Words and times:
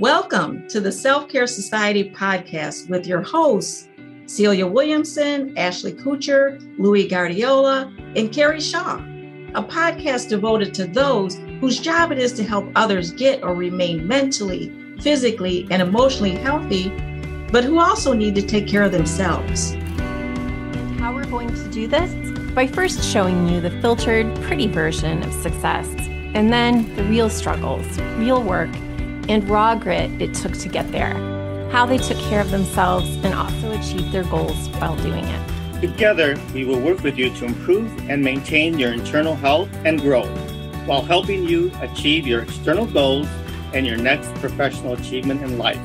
Welcome 0.00 0.68
to 0.68 0.80
the 0.80 0.92
Self 0.92 1.28
Care 1.28 1.48
Society 1.48 2.08
podcast 2.08 2.88
with 2.88 3.04
your 3.04 3.20
hosts, 3.20 3.88
Celia 4.26 4.64
Williamson, 4.64 5.58
Ashley 5.58 5.92
Kutcher, 5.92 6.60
Louis 6.78 7.08
Guardiola, 7.08 7.92
and 8.14 8.32
Carrie 8.32 8.60
Shaw, 8.60 8.98
a 9.56 9.60
podcast 9.64 10.28
devoted 10.28 10.72
to 10.74 10.86
those 10.86 11.34
whose 11.60 11.80
job 11.80 12.12
it 12.12 12.18
is 12.20 12.32
to 12.34 12.44
help 12.44 12.70
others 12.76 13.10
get 13.10 13.42
or 13.42 13.56
remain 13.56 14.06
mentally, 14.06 14.72
physically, 15.00 15.66
and 15.72 15.82
emotionally 15.82 16.36
healthy, 16.36 16.90
but 17.50 17.64
who 17.64 17.80
also 17.80 18.12
need 18.12 18.36
to 18.36 18.42
take 18.42 18.68
care 18.68 18.84
of 18.84 18.92
themselves. 18.92 19.72
How 21.00 21.12
we're 21.12 21.26
going 21.26 21.52
to 21.52 21.70
do 21.72 21.88
this? 21.88 22.14
By 22.52 22.68
first 22.68 23.02
showing 23.02 23.48
you 23.48 23.60
the 23.60 23.72
filtered, 23.80 24.32
pretty 24.42 24.68
version 24.68 25.24
of 25.24 25.32
success, 25.32 25.88
and 25.98 26.52
then 26.52 26.94
the 26.94 27.02
real 27.02 27.28
struggles, 27.28 27.98
real 28.16 28.40
work, 28.40 28.70
and 29.28 29.48
raw 29.48 29.74
grit 29.74 30.10
it 30.20 30.34
took 30.34 30.52
to 30.54 30.68
get 30.68 30.90
there, 30.90 31.14
how 31.70 31.86
they 31.86 31.98
took 31.98 32.18
care 32.18 32.40
of 32.40 32.50
themselves 32.50 33.08
and 33.24 33.34
also 33.34 33.72
achieved 33.72 34.10
their 34.12 34.24
goals 34.24 34.68
while 34.80 34.96
doing 34.96 35.24
it. 35.24 35.80
Together, 35.80 36.36
we 36.54 36.64
will 36.64 36.80
work 36.80 37.02
with 37.02 37.16
you 37.16 37.32
to 37.36 37.44
improve 37.44 38.10
and 38.10 38.22
maintain 38.22 38.78
your 38.78 38.92
internal 38.92 39.36
health 39.36 39.68
and 39.84 40.00
growth 40.00 40.28
while 40.86 41.02
helping 41.02 41.44
you 41.44 41.70
achieve 41.80 42.26
your 42.26 42.42
external 42.42 42.86
goals 42.86 43.28
and 43.74 43.86
your 43.86 43.96
next 43.96 44.34
professional 44.36 44.94
achievement 44.94 45.42
in 45.42 45.58
life. 45.58 45.80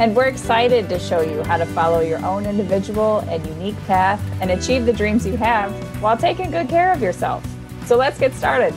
And 0.00 0.16
we're 0.16 0.26
excited 0.26 0.88
to 0.88 0.98
show 0.98 1.20
you 1.20 1.44
how 1.44 1.56
to 1.56 1.66
follow 1.66 2.00
your 2.00 2.24
own 2.26 2.46
individual 2.46 3.20
and 3.28 3.46
unique 3.46 3.76
path 3.86 4.20
and 4.40 4.50
achieve 4.50 4.86
the 4.86 4.92
dreams 4.92 5.24
you 5.24 5.36
have 5.36 5.72
while 6.02 6.16
taking 6.16 6.50
good 6.50 6.68
care 6.68 6.92
of 6.92 7.00
yourself. 7.00 7.46
So 7.86 7.96
let's 7.96 8.18
get 8.18 8.34
started. 8.34 8.74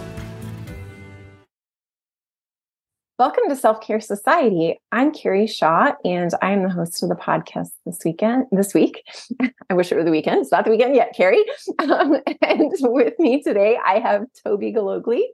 Welcome 3.19 3.45
to 3.49 3.55
Self 3.55 3.81
Care 3.81 3.99
Society. 3.99 4.79
I'm 4.91 5.11
Carrie 5.11 5.47
Shaw, 5.47 5.93
and 6.05 6.29
I 6.39 6.51
am 6.51 6.61
the 6.61 6.69
host 6.69 7.01
of 7.01 7.09
the 7.09 7.15
podcast 7.15 7.69
this 7.83 7.97
weekend. 8.05 8.45
This 8.51 8.75
week, 8.75 9.01
I 9.71 9.73
wish 9.73 9.91
it 9.91 9.95
were 9.95 10.03
the 10.03 10.11
weekend. 10.11 10.41
It's 10.41 10.51
not 10.51 10.65
the 10.65 10.69
weekend 10.69 10.93
yet, 10.93 11.15
Carrie. 11.17 11.43
Um, 11.79 12.17
and 12.43 12.71
with 12.79 13.17
me 13.17 13.41
today, 13.41 13.79
I 13.83 13.97
have 13.97 14.25
Tobe 14.43 14.71
Gillogly. 14.71 15.27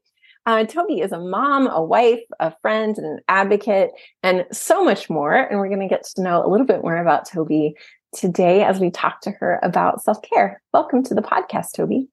Uh, 0.46 0.64
Tobe 0.64 0.92
is 0.92 1.12
a 1.12 1.20
mom, 1.20 1.68
a 1.68 1.84
wife, 1.84 2.22
a 2.40 2.54
friend, 2.62 2.98
and 2.98 3.06
an 3.06 3.20
advocate, 3.28 3.92
and 4.22 4.46
so 4.50 4.86
much 4.86 5.10
more. 5.10 5.34
And 5.34 5.60
we're 5.60 5.68
going 5.68 5.82
to 5.82 5.94
get 5.94 6.06
to 6.16 6.22
know 6.22 6.42
a 6.42 6.48
little 6.48 6.66
bit 6.66 6.84
more 6.84 6.96
about 6.96 7.28
Tobe 7.28 7.74
today 8.16 8.64
as 8.64 8.80
we 8.80 8.92
talk 8.92 9.20
to 9.24 9.32
her 9.32 9.60
about 9.62 10.02
self 10.02 10.22
care. 10.22 10.62
Welcome 10.72 11.04
to 11.04 11.14
the 11.14 11.22
podcast, 11.22 11.74
Tobe. 11.76 12.08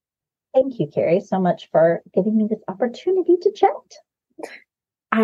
Thank 0.52 0.80
you, 0.80 0.88
Carrie, 0.92 1.20
so 1.20 1.38
much 1.38 1.68
for 1.70 2.02
giving 2.12 2.36
me 2.36 2.48
this 2.50 2.62
opportunity 2.66 3.36
to 3.40 3.52
chat. 3.52 3.70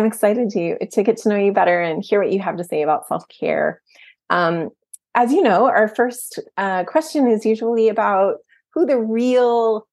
Excited 0.07 0.49
to 0.51 0.85
to 0.87 1.03
get 1.03 1.17
to 1.17 1.29
know 1.29 1.35
you 1.35 1.51
better 1.51 1.81
and 1.81 2.03
hear 2.03 2.21
what 2.21 2.31
you 2.31 2.39
have 2.39 2.57
to 2.57 2.63
say 2.63 2.81
about 2.81 3.07
self 3.07 3.27
care. 3.27 3.81
Um, 4.29 4.69
as 5.15 5.31
you 5.31 5.41
know, 5.41 5.65
our 5.65 5.87
first 5.87 6.39
uh, 6.57 6.83
question 6.85 7.27
is 7.27 7.45
usually 7.45 7.89
about 7.89 8.37
who 8.73 8.85
the 8.85 8.97
real 8.97 9.87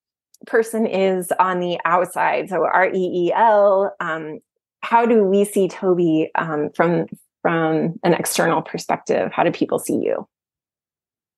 person 0.46 0.86
is 0.86 1.32
on 1.38 1.60
the 1.60 1.78
outside. 1.84 2.48
So 2.48 2.64
R 2.64 2.90
E 2.92 3.28
E 3.28 3.32
L. 3.34 3.94
Um, 4.00 4.38
how 4.80 5.06
do 5.06 5.24
we 5.24 5.44
see 5.44 5.68
Tobe 5.68 6.28
um, 6.34 6.70
from 6.74 7.06
from 7.42 7.94
an 8.04 8.14
external 8.14 8.62
perspective? 8.62 9.32
How 9.32 9.42
do 9.42 9.50
people 9.50 9.78
see 9.78 9.96
you? 9.96 10.28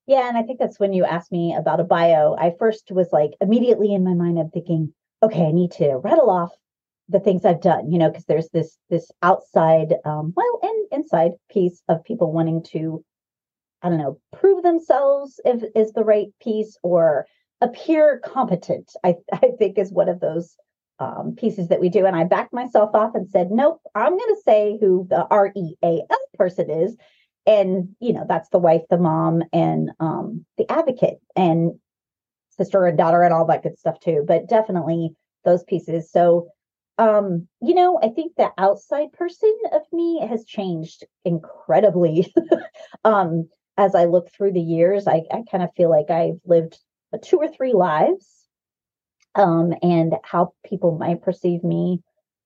Yeah, 0.06 0.28
and 0.28 0.36
I 0.36 0.42
think 0.42 0.58
that's 0.58 0.78
when 0.78 0.92
you 0.92 1.04
asked 1.04 1.32
me 1.32 1.54
about 1.56 1.80
a 1.80 1.84
bio. 1.84 2.36
I 2.38 2.54
first 2.58 2.90
was 2.90 3.08
like 3.12 3.32
immediately 3.40 3.92
in 3.92 4.04
my 4.04 4.14
mind, 4.14 4.38
I'm 4.38 4.50
thinking, 4.50 4.92
okay, 5.22 5.46
I 5.46 5.52
need 5.52 5.72
to 5.72 5.96
rattle 5.96 6.30
off 6.30 6.52
the 7.08 7.20
things 7.20 7.44
I've 7.44 7.60
done, 7.60 7.90
you 7.90 7.98
know, 7.98 8.10
because 8.10 8.24
there's 8.24 8.48
this 8.50 8.76
this 8.90 9.10
outside, 9.22 9.94
um, 10.04 10.32
well, 10.36 10.60
and 10.62 10.86
inside 10.92 11.32
piece 11.50 11.82
of 11.88 12.04
people 12.04 12.32
wanting 12.32 12.62
to, 12.72 13.04
I 13.82 13.88
don't 13.88 13.98
know, 13.98 14.18
prove 14.32 14.62
themselves 14.62 15.40
if 15.44 15.62
is 15.74 15.92
the 15.92 16.04
right 16.04 16.28
piece 16.42 16.76
or 16.82 17.26
appear 17.60 18.20
competent. 18.24 18.92
I 19.04 19.16
I 19.32 19.50
think 19.58 19.78
is 19.78 19.92
one 19.92 20.08
of 20.08 20.20
those 20.20 20.56
um, 20.98 21.34
pieces 21.36 21.68
that 21.68 21.80
we 21.80 21.88
do, 21.90 22.06
and 22.06 22.16
I 22.16 22.24
backed 22.24 22.52
myself 22.52 22.94
off 22.94 23.14
and 23.14 23.28
said, 23.28 23.50
nope, 23.50 23.80
I'm 23.94 24.16
going 24.16 24.34
to 24.34 24.42
say 24.44 24.78
who 24.80 25.06
the 25.08 25.26
R 25.30 25.52
E 25.54 25.74
A 25.84 26.02
L 26.10 26.18
person 26.34 26.70
is, 26.70 26.96
and 27.46 27.94
you 28.00 28.12
know 28.12 28.24
that's 28.28 28.48
the 28.48 28.58
wife, 28.58 28.82
the 28.90 28.98
mom, 28.98 29.42
and 29.52 29.90
um, 30.00 30.44
the 30.58 30.70
advocate, 30.70 31.18
and 31.36 31.78
sister 32.50 32.84
and 32.86 32.98
daughter, 32.98 33.22
and 33.22 33.32
all 33.32 33.46
that 33.46 33.62
good 33.62 33.78
stuff 33.78 34.00
too. 34.00 34.24
But 34.26 34.48
definitely 34.48 35.10
those 35.44 35.62
pieces. 35.62 36.10
So 36.10 36.48
um 36.98 37.46
you 37.60 37.74
know 37.74 37.98
i 38.02 38.08
think 38.08 38.34
the 38.36 38.50
outside 38.58 39.12
person 39.12 39.54
of 39.72 39.82
me 39.92 40.24
has 40.26 40.44
changed 40.44 41.04
incredibly. 41.24 42.32
Um 43.04 43.48
as 43.76 43.94
i 43.94 44.04
look 44.04 44.30
through 44.30 44.52
the 44.52 44.60
years 44.60 45.06
i, 45.06 45.22
I 45.30 45.42
kind 45.50 45.62
of 45.62 45.70
feel 45.76 45.90
like 45.90 46.10
i've 46.10 46.40
lived 46.44 46.78
two 47.22 47.36
or 47.38 47.48
three 47.48 47.72
lives 47.72 48.26
um 49.34 49.74
and 49.82 50.14
how 50.24 50.52
people 50.64 50.98
might 50.98 51.22
perceive 51.22 51.62
me. 51.62 52.02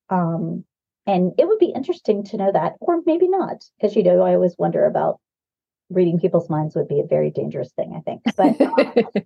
Um 0.09 0.65
and 1.07 1.33
it 1.39 1.47
would 1.47 1.59
be 1.59 1.73
interesting 1.75 2.25
to 2.25 2.37
know 2.37 2.53
that 2.53 2.75
or 2.81 3.01
maybe 3.07 3.29
not 3.29 3.65
because 3.79 3.97
you 3.97 4.03
know 4.03 4.21
i 4.23 4.35
always 4.35 4.57
wonder 4.59 4.85
about 4.87 5.21
reading 5.89 6.19
people's 6.21 6.51
minds 6.51 6.75
would 6.77 6.89
be 6.89 7.01
a 7.01 7.07
very 7.07 7.31
dangerous 7.31 7.73
thing 7.73 7.95
i 7.97 8.01
think. 8.01 8.23
But 8.37 8.61
uh, 8.61 9.21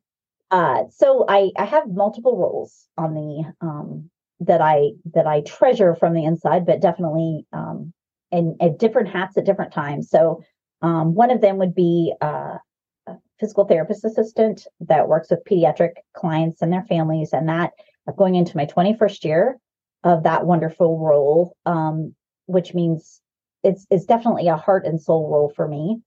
uh 0.51 0.85
so 0.91 1.25
i 1.29 1.51
i 1.57 1.65
have 1.65 1.89
multiple 1.89 2.37
roles 2.37 2.87
on 2.97 3.15
the 3.15 3.53
um 3.61 4.11
that 4.41 4.61
I 4.61 4.93
that 5.15 5.27
I 5.27 5.43
treasure 5.43 5.95
from 5.95 6.15
the 6.15 6.25
inside, 6.25 6.67
but 6.67 6.81
definitely 6.81 7.47
um, 7.53 7.93
in 8.31 8.57
at 8.61 8.79
different 8.79 9.09
hats 9.09 9.37
at 9.37 9.45
different 9.45 9.73
times. 9.73 10.11
So 10.11 10.43
um, 10.83 11.15
one 11.15 11.31
of 11.31 11.41
them 11.41 11.59
would 11.59 11.75
be 11.75 12.15
uh, 12.21 12.59
a 13.07 13.17
physical 13.41 13.65
therapist 13.65 14.05
assistant 14.05 14.67
that 14.81 15.09
works 15.09 15.31
with 15.31 15.45
pediatric 15.45 15.93
clients 16.15 16.63
and 16.63 16.73
their 16.73 16.85
families, 16.85 17.33
and 17.33 17.49
that 17.49 17.73
going 18.17 18.35
into 18.35 18.57
my 18.57 18.67
21st 18.67 19.25
year 19.25 19.59
of 20.03 20.25
that 20.25 20.45
wonderful 20.45 20.99
role, 20.99 21.57
um, 21.65 22.15
which 22.47 22.75
means 22.75 23.21
it's 23.63 23.87
it's 23.91 24.05
definitely 24.05 24.49
a 24.49 24.57
heart 24.57 24.85
and 24.85 25.01
soul 25.01 25.31
role 25.31 25.53
for 25.55 25.67
me. 25.67 26.01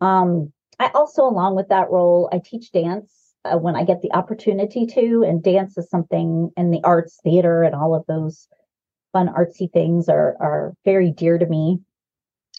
Um, 0.00 0.52
I 0.78 0.90
also, 0.94 1.22
along 1.22 1.54
with 1.54 1.68
that 1.68 1.90
role, 1.90 2.28
I 2.32 2.40
teach 2.44 2.72
dance 2.72 3.12
uh, 3.44 3.58
when 3.58 3.76
I 3.76 3.84
get 3.84 4.02
the 4.02 4.12
opportunity 4.12 4.86
to. 4.86 5.24
And 5.26 5.42
dance 5.42 5.76
is 5.76 5.88
something, 5.88 6.50
and 6.56 6.72
the 6.72 6.82
arts, 6.84 7.18
theater, 7.22 7.62
and 7.62 7.74
all 7.74 7.94
of 7.94 8.04
those 8.06 8.48
fun 9.12 9.28
artsy 9.28 9.72
things 9.72 10.08
are 10.08 10.36
are 10.40 10.74
very 10.84 11.10
dear 11.10 11.38
to 11.38 11.46
me. 11.46 11.78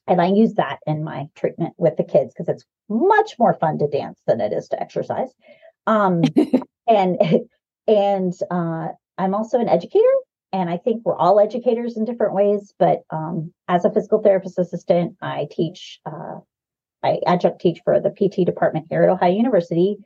And 0.08 0.22
I 0.22 0.28
use 0.28 0.54
that 0.56 0.80
in 0.86 1.04
my 1.04 1.26
treatment 1.36 1.74
with 1.78 1.98
the 1.98 2.04
kids 2.04 2.34
because 2.34 2.48
it's 2.48 2.66
much 2.90 3.36
more 3.40 3.54
fun 3.54 3.80
to 3.80 3.88
dance 3.88 4.20
than 4.28 4.40
it 4.40 4.54
is 4.54 4.68
to 4.70 4.80
exercise. 4.80 5.30
Um, 5.88 6.22
and 6.88 7.18
and 7.88 8.34
uh, 8.52 8.88
I'm 9.18 9.36
also 9.36 9.60
an 9.60 9.70
educator, 9.70 10.04
and 10.52 10.70
I 10.70 10.78
think 10.78 11.04
we're 11.04 11.18
all 11.18 11.40
educators 11.40 11.98
in 11.98 12.06
different 12.06 12.34
ways. 12.34 12.74
But 12.78 13.02
um, 13.10 13.54
as 13.68 13.86
a 13.86 13.92
physical 13.92 14.22
therapist 14.22 14.60
assistant, 14.60 15.16
I 15.22 15.48
teach. 15.52 16.00
Uh, 16.06 16.40
I 17.04 17.20
adjunct 17.28 17.62
teach 17.62 17.82
for 17.86 18.00
the 18.00 18.10
PT 18.10 18.48
department 18.48 18.88
here 18.90 19.04
at 19.04 19.10
Ohio 19.10 19.32
University, 19.32 19.98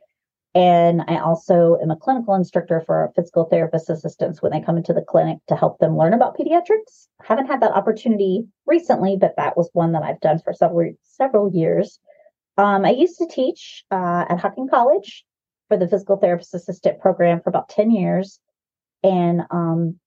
and 0.54 1.02
I 1.06 1.18
also 1.18 1.78
am 1.80 1.92
a 1.92 1.96
clinical 1.96 2.34
instructor 2.34 2.82
for 2.84 3.12
physical 3.14 3.44
therapist 3.44 3.88
assistants 3.88 4.42
when 4.42 4.50
they 4.50 4.60
come 4.60 4.76
into 4.76 4.92
the 4.92 5.02
clinic 5.02 5.38
to 5.46 5.54
help 5.54 5.78
them 5.78 5.96
learn 5.96 6.12
about 6.12 6.36
pediatrics. 6.36 7.06
I 7.20 7.26
haven't 7.26 7.46
had 7.46 7.60
that 7.60 7.72
opportunity 7.72 8.46
recently, 8.66 9.16
but 9.16 9.36
that 9.36 9.56
was 9.56 9.70
one 9.72 9.92
that 9.92 10.02
I've 10.02 10.20
done 10.20 10.40
for 10.40 10.52
several 10.52 10.92
several 11.02 11.52
years. 11.52 12.00
Um, 12.58 12.84
I 12.84 12.90
used 12.90 13.18
to 13.18 13.28
teach 13.28 13.84
uh, 13.92 14.24
at 14.28 14.40
Hocking 14.40 14.68
College 14.68 15.24
for 15.68 15.76
the 15.76 15.86
physical 15.86 16.16
therapist 16.16 16.52
assistant 16.52 17.00
program 17.00 17.40
for 17.40 17.48
about 17.50 17.68
10 17.68 17.92
years. 17.92 18.40
And 19.04 19.42
um, 19.50 20.00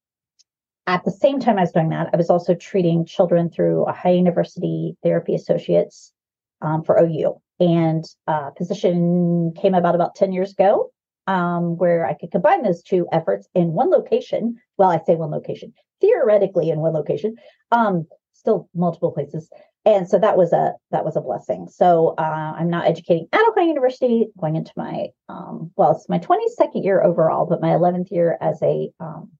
at 0.86 1.04
the 1.04 1.10
same 1.10 1.40
time 1.40 1.56
I 1.56 1.62
was 1.62 1.72
doing 1.72 1.88
that, 1.88 2.10
I 2.12 2.16
was 2.18 2.28
also 2.28 2.54
treating 2.54 3.06
children 3.06 3.48
through 3.48 3.88
Ohio 3.88 4.14
University 4.14 4.94
Therapy 5.02 5.34
Associates 5.34 6.12
um, 6.60 6.84
for 6.84 6.98
OU 6.98 7.40
and 7.60 8.04
uh, 8.26 8.50
position 8.50 9.52
came 9.60 9.74
about 9.74 9.94
about 9.94 10.14
10 10.14 10.32
years 10.32 10.52
ago 10.52 10.90
um, 11.26 11.76
where 11.76 12.06
I 12.06 12.14
could 12.14 12.30
combine 12.30 12.62
those 12.62 12.82
two 12.82 13.06
efforts 13.12 13.48
in 13.54 13.72
one 13.72 13.90
location. 13.90 14.56
Well, 14.76 14.90
I 14.90 15.00
say 15.04 15.14
one 15.14 15.30
location, 15.30 15.72
theoretically 16.00 16.70
in 16.70 16.80
one 16.80 16.92
location, 16.92 17.36
um, 17.70 18.06
still 18.32 18.68
multiple 18.74 19.12
places. 19.12 19.48
And 19.86 20.08
so 20.08 20.18
that 20.18 20.36
was 20.36 20.52
a 20.52 20.72
that 20.90 21.04
was 21.04 21.16
a 21.16 21.20
blessing. 21.20 21.68
So 21.68 22.14
uh, 22.16 22.54
I'm 22.56 22.70
not 22.70 22.86
educating 22.86 23.28
at 23.32 23.46
Ohio 23.50 23.66
University, 23.66 24.28
going 24.38 24.56
into 24.56 24.72
my 24.76 25.08
um, 25.28 25.72
well, 25.76 25.92
it's 25.92 26.08
my 26.08 26.18
22nd 26.18 26.84
year 26.84 27.02
overall, 27.02 27.46
but 27.46 27.60
my 27.60 27.68
11th 27.68 28.10
year 28.10 28.38
as 28.40 28.62
a 28.62 28.90
um, 28.98 29.30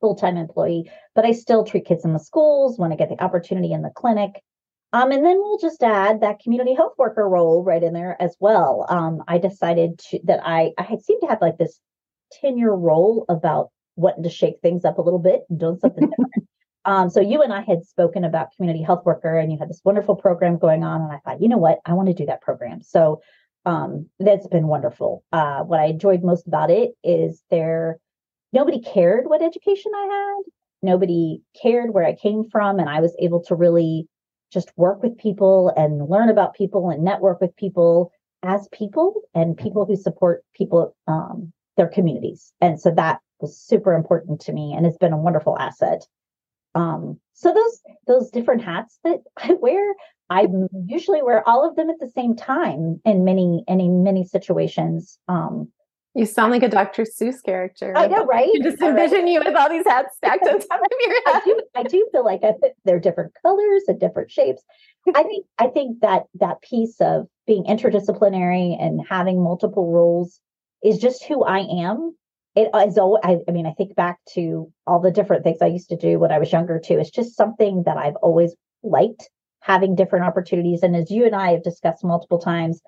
full 0.00 0.14
time 0.14 0.36
employee. 0.36 0.90
But 1.14 1.24
I 1.24 1.32
still 1.32 1.64
treat 1.64 1.86
kids 1.86 2.04
in 2.04 2.12
the 2.12 2.20
schools 2.20 2.78
when 2.78 2.92
I 2.92 2.96
get 2.96 3.08
the 3.08 3.22
opportunity 3.22 3.72
in 3.72 3.82
the 3.82 3.90
clinic. 3.90 4.40
Um, 4.96 5.12
and 5.12 5.22
then 5.22 5.36
we'll 5.36 5.58
just 5.58 5.82
add 5.82 6.22
that 6.22 6.40
community 6.40 6.72
health 6.72 6.94
worker 6.96 7.28
role 7.28 7.62
right 7.62 7.82
in 7.82 7.92
there 7.92 8.16
as 8.18 8.34
well. 8.40 8.86
Um, 8.88 9.22
I 9.28 9.36
decided 9.36 9.98
to, 10.08 10.20
that 10.24 10.40
I 10.42 10.72
I 10.78 10.96
seem 10.96 11.20
to 11.20 11.26
have 11.26 11.42
like 11.42 11.58
this 11.58 11.78
10 12.40 12.56
year 12.56 12.72
role 12.72 13.26
about 13.28 13.72
wanting 13.96 14.22
to 14.22 14.30
shake 14.30 14.60
things 14.62 14.86
up 14.86 14.96
a 14.96 15.02
little 15.02 15.18
bit 15.18 15.42
and 15.50 15.60
doing 15.60 15.78
something 15.78 16.08
different. 16.10 16.48
Um, 16.86 17.10
so 17.10 17.20
you 17.20 17.42
and 17.42 17.52
I 17.52 17.60
had 17.60 17.84
spoken 17.84 18.24
about 18.24 18.52
community 18.56 18.82
health 18.82 19.04
worker, 19.04 19.36
and 19.36 19.52
you 19.52 19.58
had 19.58 19.68
this 19.68 19.82
wonderful 19.84 20.16
program 20.16 20.56
going 20.56 20.82
on, 20.82 21.02
and 21.02 21.12
I 21.12 21.18
thought, 21.18 21.42
you 21.42 21.48
know 21.48 21.58
what, 21.58 21.78
I 21.84 21.92
want 21.92 22.08
to 22.08 22.14
do 22.14 22.24
that 22.26 22.40
program. 22.40 22.80
So 22.80 23.20
um, 23.66 24.08
that's 24.18 24.46
been 24.46 24.66
wonderful. 24.66 25.24
Uh, 25.30 25.60
what 25.64 25.80
I 25.80 25.86
enjoyed 25.86 26.22
most 26.22 26.46
about 26.46 26.70
it 26.70 26.92
is 27.04 27.42
there 27.50 27.98
nobody 28.54 28.80
cared 28.80 29.26
what 29.26 29.42
education 29.42 29.92
I 29.94 30.06
had, 30.10 30.52
nobody 30.90 31.42
cared 31.60 31.92
where 31.92 32.06
I 32.06 32.14
came 32.14 32.44
from, 32.48 32.78
and 32.78 32.88
I 32.88 33.00
was 33.00 33.14
able 33.20 33.42
to 33.44 33.54
really 33.54 34.08
just 34.52 34.72
work 34.76 35.02
with 35.02 35.18
people 35.18 35.72
and 35.76 36.08
learn 36.08 36.28
about 36.28 36.54
people 36.54 36.90
and 36.90 37.02
network 37.02 37.40
with 37.40 37.54
people 37.56 38.12
as 38.42 38.68
people 38.72 39.22
and 39.34 39.56
people 39.56 39.84
who 39.84 39.96
support 39.96 40.44
people 40.54 40.94
um, 41.08 41.52
their 41.76 41.88
communities. 41.88 42.52
And 42.60 42.80
so 42.80 42.90
that 42.92 43.20
was 43.40 43.58
super 43.58 43.92
important 43.92 44.40
to 44.42 44.52
me 44.52 44.72
and 44.74 44.86
it's 44.86 44.98
been 44.98 45.12
a 45.12 45.18
wonderful 45.18 45.58
asset. 45.58 46.06
Um, 46.74 47.18
so 47.32 47.52
those 47.52 47.80
those 48.06 48.30
different 48.30 48.62
hats 48.62 48.98
that 49.04 49.20
i 49.38 49.54
wear 49.54 49.94
i 50.28 50.46
usually 50.86 51.22
wear 51.22 51.46
all 51.48 51.68
of 51.68 51.76
them 51.76 51.88
at 51.88 51.98
the 52.00 52.10
same 52.10 52.34
time 52.36 53.00
in 53.04 53.24
many 53.24 53.64
any 53.68 53.88
many 53.88 54.24
situations. 54.24 55.18
Um, 55.28 55.68
you 56.16 56.26
sound 56.26 56.50
like 56.50 56.62
a 56.62 56.68
Dr. 56.68 57.02
Seuss 57.02 57.42
character. 57.44 57.92
I 57.96 58.06
know, 58.06 58.24
right? 58.24 58.48
You 58.52 58.62
just 58.62 58.80
envision 58.80 59.24
right. 59.24 59.28
you 59.28 59.42
with 59.44 59.54
all 59.54 59.68
these 59.68 59.86
hats 59.86 60.16
stacked 60.16 60.46
on 60.46 60.58
top 60.60 60.80
of 60.80 60.98
your 61.00 61.12
head. 61.12 61.22
I 61.26 61.42
do, 61.44 61.62
I 61.74 61.82
do 61.82 62.08
feel 62.10 62.24
like 62.24 62.40
I, 62.42 62.54
they're 62.84 62.98
different 62.98 63.32
colors 63.42 63.82
and 63.86 64.00
different 64.00 64.30
shapes. 64.30 64.62
I 65.14 65.22
think 65.22 65.46
I 65.58 65.68
think 65.68 66.00
that 66.00 66.24
that 66.40 66.62
piece 66.62 67.00
of 67.00 67.26
being 67.46 67.64
interdisciplinary 67.64 68.82
and 68.82 69.00
having 69.08 69.42
multiple 69.42 69.92
roles 69.92 70.40
is 70.82 70.98
just 70.98 71.24
who 71.24 71.44
I 71.44 71.58
am. 71.58 72.16
It 72.54 72.70
is 72.74 72.96
always, 72.96 73.20
I, 73.22 73.36
I 73.46 73.52
mean, 73.52 73.66
I 73.66 73.72
think 73.72 73.94
back 73.94 74.18
to 74.34 74.72
all 74.86 75.00
the 75.00 75.10
different 75.10 75.44
things 75.44 75.58
I 75.60 75.66
used 75.66 75.90
to 75.90 75.96
do 75.96 76.18
when 76.18 76.32
I 76.32 76.38
was 76.38 76.50
younger 76.50 76.80
too. 76.82 76.98
It's 76.98 77.10
just 77.10 77.36
something 77.36 77.82
that 77.84 77.98
I've 77.98 78.16
always 78.16 78.56
liked 78.82 79.28
having 79.60 79.94
different 79.94 80.24
opportunities. 80.24 80.82
And 80.82 80.96
as 80.96 81.10
you 81.10 81.26
and 81.26 81.34
I 81.34 81.52
have 81.52 81.62
discussed 81.62 82.02
multiple 82.02 82.38
times, 82.38 82.80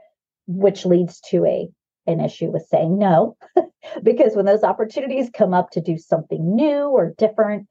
which 0.46 0.86
leads 0.86 1.20
to 1.30 1.44
a 1.44 1.68
an 2.08 2.20
issue 2.20 2.50
with 2.50 2.66
saying 2.66 2.98
no. 2.98 3.36
Because 4.02 4.36
when 4.36 4.44
those 4.44 4.64
opportunities 4.64 5.30
come 5.32 5.54
up 5.54 5.70
to 5.70 5.80
do 5.80 5.96
something 5.96 6.54
new 6.54 6.88
or 6.88 7.14
different 7.16 7.66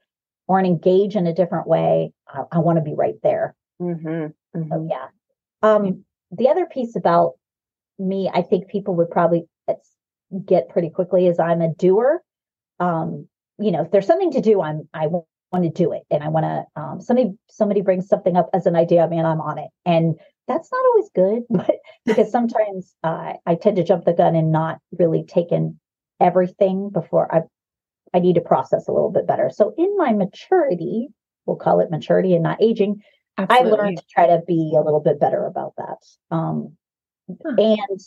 or 0.48 0.60
engage 0.60 1.16
in 1.16 1.28
a 1.28 1.34
different 1.34 1.68
way 1.68 2.12
i, 2.28 2.42
I 2.54 2.60
want 2.60 2.78
to 2.78 2.84
be 2.84 2.96
right 2.96 3.16
there. 3.22 3.56
Mm-hmm. 3.82 4.08
Mm-hmm. 4.08 4.70
So, 4.70 4.88
yeah. 4.90 5.08
Um, 5.62 6.06
the 6.32 6.50
other 6.50 6.66
piece 6.66 6.96
about 6.96 7.34
me 8.00 8.30
i 8.34 8.42
think 8.42 8.68
people 8.68 8.96
would 8.96 9.12
probably 9.12 9.48
get 10.46 10.70
pretty 10.70 10.90
quickly 10.90 11.28
is 11.28 11.40
i'm 11.40 11.62
a 11.62 11.74
doer. 11.74 12.22
Um, 12.80 13.28
you 13.60 13.72
know 13.72 13.82
if 13.82 13.92
there's 13.92 14.08
something 14.08 14.32
to 14.32 14.42
do 14.42 14.62
i'm 14.62 14.88
i 14.94 15.08
want 15.08 15.64
to 15.64 15.70
do 15.70 15.94
it 15.94 16.04
and 16.12 16.24
i 16.24 16.28
want 16.28 16.44
to 16.46 16.82
um, 16.82 17.02
somebody 17.02 17.32
somebody 17.50 17.82
brings 17.82 18.08
something 18.08 18.36
up 18.36 18.50
as 18.54 18.66
an 18.66 18.76
idea 18.76 19.08
man 19.08 19.26
i'm 19.26 19.42
on 19.42 19.58
it. 19.58 19.70
And 19.86 20.16
that's 20.48 20.70
not 20.72 20.86
always 20.86 21.10
good, 21.14 21.44
but 21.50 21.76
because 22.06 22.32
sometimes 22.32 22.96
uh, 23.04 23.34
I 23.46 23.56
tend 23.56 23.78
to 23.78 23.84
jump 23.84 24.06
the 24.06 24.14
gun 24.14 24.36
and 24.36 24.52
not 24.52 24.80
really 24.98 25.24
take 25.24 25.52
in 25.52 25.80
everything 26.20 26.90
before 26.90 27.34
I 27.34 27.42
I 28.14 28.20
need 28.20 28.36
to 28.36 28.42
process 28.42 28.88
a 28.88 28.94
little 28.94 29.12
bit 29.12 29.28
better. 29.28 29.50
So 29.54 29.74
in 29.78 29.96
my 29.98 30.14
maturity, 30.14 31.10
we'll 31.46 31.58
call 31.58 31.82
it 31.82 31.92
maturity 31.92 32.34
and 32.34 32.44
not 32.44 32.62
aging, 32.62 33.02
Absolutely. 33.38 33.72
I 33.72 33.84
learned 33.84 33.98
to 33.98 34.04
try 34.12 34.28
to 34.28 34.42
be 34.48 34.74
a 34.76 34.82
little 34.82 35.00
bit 35.00 35.20
better 35.20 35.46
about 35.46 35.74
that. 35.78 36.36
Um, 36.36 36.76
huh. 37.44 37.56
And 37.58 38.00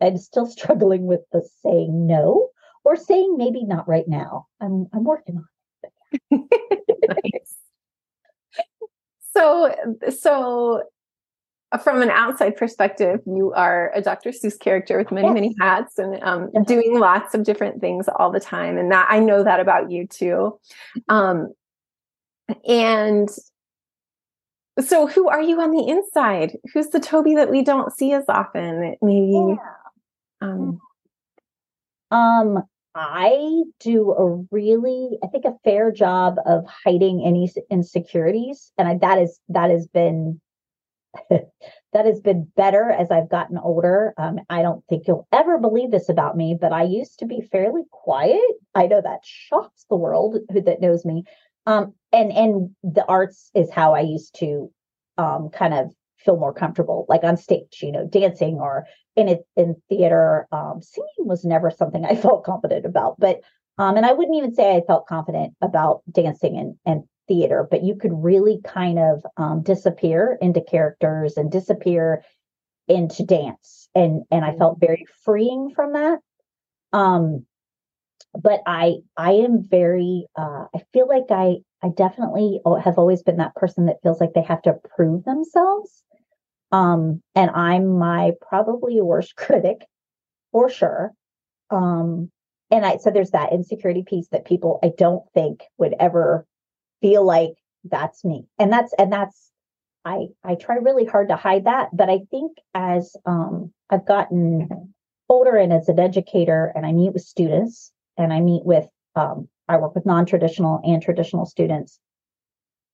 I'm 0.00 0.16
still 0.18 0.46
struggling 0.50 1.06
with 1.06 1.20
the 1.32 1.46
saying 1.62 2.06
no 2.06 2.50
or 2.84 2.96
saying 2.96 3.36
maybe 3.36 3.64
not 3.64 3.88
right 3.88 4.06
now. 4.06 4.46
I'm 4.60 4.86
I'm 4.92 5.04
working 5.04 5.38
on 5.38 5.46
it. 5.82 6.42
nice. 7.24 7.56
So 9.34 9.74
so 10.18 10.82
from 11.78 12.02
an 12.02 12.10
outside 12.10 12.56
perspective, 12.56 13.20
you 13.26 13.52
are 13.54 13.92
a 13.94 14.02
Dr. 14.02 14.30
Seuss 14.30 14.58
character 14.58 14.98
with 14.98 15.12
many, 15.12 15.28
yes. 15.28 15.34
many 15.34 15.54
hats 15.60 15.98
and 15.98 16.20
um, 16.22 16.50
doing 16.64 16.98
lots 16.98 17.34
of 17.34 17.44
different 17.44 17.80
things 17.80 18.06
all 18.16 18.32
the 18.32 18.40
time. 18.40 18.76
And 18.76 18.90
that 18.90 19.06
I 19.08 19.20
know 19.20 19.44
that 19.44 19.60
about 19.60 19.90
you 19.90 20.06
too. 20.06 20.58
Um, 21.08 21.52
and 22.66 23.28
so, 24.80 25.06
who 25.06 25.28
are 25.28 25.42
you 25.42 25.60
on 25.60 25.70
the 25.70 25.86
inside? 25.86 26.56
Who's 26.72 26.88
the 26.88 27.00
Tobe 27.00 27.36
that 27.36 27.50
we 27.50 27.62
don't 27.62 27.92
see 27.92 28.12
as 28.12 28.24
often? 28.28 28.96
Maybe. 29.02 29.56
Yeah. 29.56 29.56
Um, 30.40 30.80
um, 32.10 32.62
I 32.94 33.62
do 33.78 34.10
a 34.12 34.54
really, 34.54 35.18
I 35.22 35.28
think, 35.28 35.44
a 35.44 35.56
fair 35.64 35.92
job 35.92 36.36
of 36.46 36.64
hiding 36.66 37.22
any 37.24 37.50
insecurities, 37.70 38.72
and 38.76 38.88
I, 38.88 38.98
that 38.98 39.18
is 39.18 39.38
that 39.50 39.70
has 39.70 39.86
been 39.86 40.40
that 41.30 42.06
has 42.06 42.20
been 42.20 42.50
better 42.56 42.90
as 42.90 43.10
I've 43.10 43.28
gotten 43.28 43.58
older. 43.58 44.14
Um, 44.16 44.40
I 44.48 44.62
don't 44.62 44.84
think 44.88 45.06
you'll 45.06 45.26
ever 45.32 45.58
believe 45.58 45.90
this 45.90 46.08
about 46.08 46.36
me, 46.36 46.56
but 46.60 46.72
I 46.72 46.84
used 46.84 47.18
to 47.18 47.26
be 47.26 47.40
fairly 47.40 47.82
quiet. 47.90 48.40
I 48.74 48.86
know 48.86 49.00
that 49.00 49.20
shocks 49.24 49.86
the 49.88 49.96
world 49.96 50.38
who, 50.52 50.60
that 50.62 50.80
knows 50.80 51.04
me. 51.04 51.24
Um, 51.66 51.94
and 52.12 52.32
and 52.32 52.70
the 52.82 53.04
arts 53.06 53.50
is 53.54 53.70
how 53.70 53.94
I 53.94 54.00
used 54.00 54.36
to 54.40 54.70
um, 55.18 55.50
kind 55.50 55.74
of 55.74 55.92
feel 56.18 56.36
more 56.36 56.54
comfortable, 56.54 57.06
like 57.08 57.24
on 57.24 57.36
stage, 57.36 57.80
you 57.82 57.92
know, 57.92 58.06
dancing 58.06 58.58
or 58.60 58.86
in 59.16 59.28
it 59.28 59.40
in 59.56 59.76
theater. 59.88 60.46
Um, 60.52 60.80
singing 60.82 61.08
was 61.28 61.44
never 61.44 61.70
something 61.70 62.04
I 62.08 62.16
felt 62.16 62.44
confident 62.44 62.86
about, 62.86 63.16
but 63.18 63.40
um, 63.78 63.96
and 63.96 64.06
I 64.06 64.12
wouldn't 64.12 64.36
even 64.36 64.54
say 64.54 64.76
I 64.76 64.82
felt 64.86 65.06
confident 65.06 65.54
about 65.60 66.02
dancing 66.10 66.56
and 66.56 66.76
and 66.86 67.04
theater, 67.30 67.66
but 67.70 67.84
you 67.84 67.94
could 67.94 68.12
really 68.12 68.60
kind 68.64 68.98
of 68.98 69.24
um, 69.36 69.62
disappear 69.62 70.36
into 70.40 70.60
characters 70.60 71.36
and 71.36 71.50
disappear 71.50 72.24
into 72.88 73.24
dance, 73.24 73.88
and 73.94 74.24
and 74.32 74.44
I 74.44 74.56
felt 74.56 74.80
very 74.80 75.06
freeing 75.24 75.70
from 75.70 75.92
that. 75.92 76.18
Um, 76.92 77.46
but 78.34 78.60
I 78.66 78.96
I 79.16 79.32
am 79.32 79.62
very 79.62 80.26
uh, 80.36 80.64
I 80.74 80.80
feel 80.92 81.06
like 81.06 81.30
I 81.30 81.58
I 81.82 81.90
definitely 81.90 82.60
have 82.82 82.98
always 82.98 83.22
been 83.22 83.36
that 83.36 83.54
person 83.54 83.86
that 83.86 84.02
feels 84.02 84.20
like 84.20 84.32
they 84.34 84.42
have 84.42 84.62
to 84.62 84.74
prove 84.96 85.24
themselves. 85.24 86.02
Um, 86.72 87.22
and 87.34 87.50
I'm 87.50 87.98
my 87.98 88.32
probably 88.40 89.00
worst 89.00 89.36
critic 89.36 89.86
for 90.50 90.68
sure. 90.68 91.12
Um, 91.70 92.30
and 92.72 92.84
I 92.84 92.96
so 92.96 93.10
there's 93.10 93.30
that 93.30 93.52
insecurity 93.52 94.02
piece 94.02 94.28
that 94.32 94.44
people 94.44 94.80
I 94.82 94.90
don't 94.98 95.24
think 95.32 95.62
would 95.78 95.94
ever 96.00 96.44
feel 97.00 97.24
like 97.24 97.54
that's 97.84 98.24
me. 98.24 98.46
And 98.58 98.72
that's 98.72 98.92
and 98.98 99.12
that's 99.12 99.50
I 100.04 100.28
I 100.44 100.54
try 100.54 100.76
really 100.76 101.04
hard 101.04 101.28
to 101.28 101.36
hide 101.36 101.64
that, 101.64 101.88
but 101.92 102.10
I 102.10 102.20
think 102.30 102.58
as 102.74 103.16
um 103.26 103.72
I've 103.90 104.06
gotten 104.06 104.94
older 105.28 105.56
and 105.56 105.72
as 105.72 105.88
an 105.88 105.98
educator 105.98 106.72
and 106.74 106.84
I 106.86 106.92
meet 106.92 107.12
with 107.12 107.22
students 107.22 107.92
and 108.16 108.32
I 108.32 108.40
meet 108.40 108.64
with 108.64 108.86
um 109.16 109.48
I 109.68 109.76
work 109.76 109.94
with 109.94 110.06
non-traditional 110.06 110.80
and 110.84 111.02
traditional 111.02 111.46
students 111.46 112.00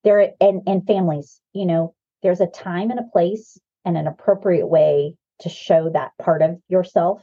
there 0.05 0.33
and 0.41 0.63
and 0.67 0.87
families, 0.87 1.41
you 1.53 1.67
know, 1.67 1.95
there's 2.23 2.41
a 2.41 2.47
time 2.47 2.91
and 2.91 3.01
a 3.01 3.11
place 3.13 3.59
and 3.85 3.97
an 3.97 4.07
appropriate 4.07 4.67
way 4.67 5.15
to 5.41 5.49
show 5.49 5.91
that 5.91 6.13
part 6.21 6.43
of 6.43 6.59
yourself 6.69 7.23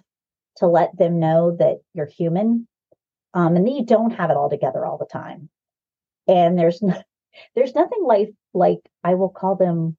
to 0.57 0.67
let 0.67 0.95
them 0.97 1.19
know 1.19 1.55
that 1.57 1.77
you're 1.93 2.05
human 2.05 2.67
um, 3.33 3.55
and 3.55 3.65
that 3.65 3.71
you 3.71 3.85
don't 3.85 4.11
have 4.11 4.29
it 4.29 4.37
all 4.37 4.49
together 4.49 4.85
all 4.85 4.97
the 4.97 5.05
time 5.05 5.49
and 6.27 6.57
there's 6.57 6.81
no, 6.81 6.95
there's 7.55 7.75
nothing 7.75 8.03
like 8.03 8.29
like 8.53 8.79
I 9.03 9.15
will 9.15 9.29
call 9.29 9.55
them 9.55 9.97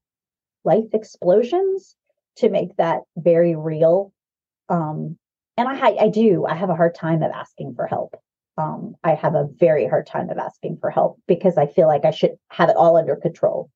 life 0.64 0.92
explosions 0.92 1.96
to 2.36 2.48
make 2.48 2.76
that 2.76 3.02
very 3.16 3.54
real. 3.54 4.12
Um, 4.68 5.16
and 5.56 5.68
I 5.68 5.96
I 6.00 6.08
do 6.08 6.46
I 6.46 6.54
have 6.54 6.70
a 6.70 6.76
hard 6.76 6.94
time 6.94 7.22
of 7.22 7.30
asking 7.32 7.74
for 7.74 7.86
help. 7.86 8.16
Um, 8.56 8.94
I 9.02 9.14
have 9.14 9.34
a 9.34 9.48
very 9.58 9.86
hard 9.86 10.06
time 10.06 10.30
of 10.30 10.38
asking 10.38 10.78
for 10.80 10.90
help 10.90 11.20
because 11.26 11.58
I 11.58 11.66
feel 11.66 11.88
like 11.88 12.04
I 12.04 12.12
should 12.12 12.36
have 12.50 12.68
it 12.68 12.76
all 12.76 12.96
under 12.96 13.16
control. 13.16 13.68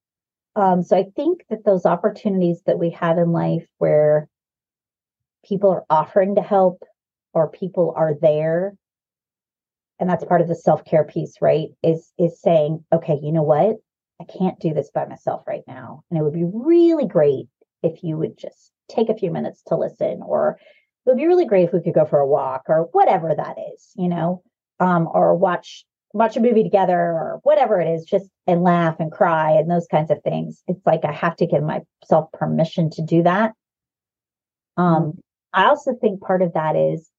Um, 0.54 0.82
so 0.82 0.96
I 0.96 1.04
think 1.16 1.44
that 1.50 1.64
those 1.64 1.84
opportunities 1.84 2.62
that 2.66 2.78
we 2.78 2.90
have 2.90 3.18
in 3.18 3.32
life 3.32 3.66
where 3.78 4.28
people 5.44 5.70
are 5.70 5.84
offering 5.90 6.34
to 6.36 6.42
help 6.42 6.82
or 7.32 7.50
people 7.50 7.92
are 7.96 8.14
there 8.20 8.76
and 9.98 10.08
that's 10.08 10.24
part 10.24 10.40
of 10.40 10.48
the 10.48 10.54
self-care 10.54 11.04
piece 11.04 11.36
right? 11.40 11.68
Is 11.82 12.12
is 12.18 12.40
saying 12.40 12.84
okay 12.92 13.18
you 13.22 13.32
know 13.32 13.42
what? 13.42 13.76
I 14.20 14.24
can't 14.24 14.58
do 14.58 14.74
this 14.74 14.90
by 14.92 15.06
myself 15.06 15.44
right 15.46 15.62
now. 15.68 16.02
And 16.10 16.18
it 16.18 16.22
would 16.22 16.34
be 16.34 16.44
really 16.44 17.06
great 17.06 17.46
if 17.82 18.02
you 18.02 18.16
would 18.16 18.36
just 18.36 18.72
take 18.88 19.08
a 19.08 19.16
few 19.16 19.30
minutes 19.30 19.62
to 19.68 19.76
listen 19.76 20.22
or 20.24 20.58
it 21.06 21.10
would 21.10 21.18
be 21.18 21.26
really 21.26 21.46
great 21.46 21.64
if 21.64 21.72
we 21.72 21.80
could 21.80 21.94
go 21.94 22.04
for 22.04 22.18
a 22.18 22.26
walk 22.26 22.62
or 22.68 22.88
whatever 22.92 23.34
that 23.34 23.56
is 23.74 23.92
you 23.96 24.08
know? 24.08 24.42
Um, 24.80 25.08
or 25.12 25.34
watch 25.34 25.84
watch 26.12 26.36
a 26.36 26.40
movie 26.40 26.62
together 26.62 26.98
or 26.98 27.40
whatever 27.42 27.80
it 27.80 27.88
is 27.88 28.04
just 28.04 28.30
and 28.46 28.62
laugh 28.62 28.96
and 28.98 29.12
cry 29.12 29.52
and 29.52 29.70
those 29.70 29.86
kinds 29.86 30.10
of 30.10 30.22
things. 30.22 30.62
It's 30.66 30.84
like 30.86 31.04
i 31.04 31.12
have 31.12 31.36
to 31.36 31.46
give 31.46 31.62
myself 31.62 32.32
permission 32.32 32.90
to 32.90 33.02
do 33.02 33.22
that. 33.24 33.52
Um, 34.76 35.02
mm-hmm. 35.02 35.18
i 35.52 35.64
also 35.66 35.94
think 36.00 36.20
part 36.20 36.42
of 36.42 36.54
that 36.54 36.76
is 36.76 37.10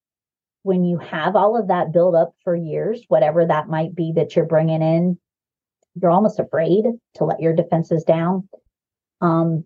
when 0.64 0.84
you 0.84 0.98
have 0.98 1.36
all 1.36 1.58
of 1.58 1.68
that 1.70 1.94
built 1.94 2.16
up 2.16 2.34
for 2.44 2.56
years, 2.56 3.04
whatever 3.08 3.46
that 3.46 3.70
might 3.70 3.96
be 3.96 4.14
that 4.16 4.36
you're 4.36 4.46
bringing 4.46 4.82
in, 4.82 5.18
you're 6.02 6.12
almost 6.12 6.40
afraid 6.40 6.84
to 7.16 7.24
let 7.24 7.40
your 7.40 7.54
defenses 7.54 8.04
down. 8.04 8.48
Um, 9.22 9.66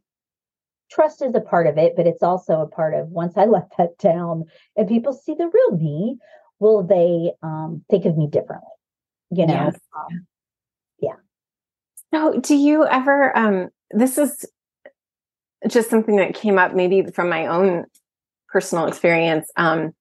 trust 0.92 1.22
is 1.22 1.36
a 1.36 1.42
part 1.42 1.68
of 1.68 1.78
it, 1.78 1.94
but 1.96 2.08
it's 2.08 2.24
also 2.24 2.62
a 2.62 2.68
part 2.68 2.94
of 2.94 3.08
once 3.10 3.38
I 3.38 3.46
let 3.46 3.70
that 3.78 3.98
down 3.98 4.46
and 4.76 4.88
people 4.88 5.14
see 5.14 5.34
the 5.34 5.50
real 5.52 5.78
me, 5.78 6.18
will 6.60 6.84
they 6.84 7.32
um, 7.42 7.84
think 7.90 8.06
of 8.06 8.18
me 8.18 8.28
differently? 8.28 8.70
You 9.32 9.48
know? 9.48 9.54
Yes. 9.54 9.80
Um, 9.98 10.28
yeah. 11.00 11.16
So, 12.14 12.40
do 12.40 12.56
you 12.56 12.86
ever? 12.86 13.36
Um, 13.36 13.70
this 13.90 14.18
is 14.18 14.46
just 15.68 15.90
something 15.90 16.18
that 16.18 16.36
came 16.36 16.60
up 16.60 16.76
maybe 16.76 17.04
from 17.12 17.30
my 17.30 17.48
own 17.48 17.86
personal 18.50 18.86
experience. 18.86 19.50
Um, 19.56 19.94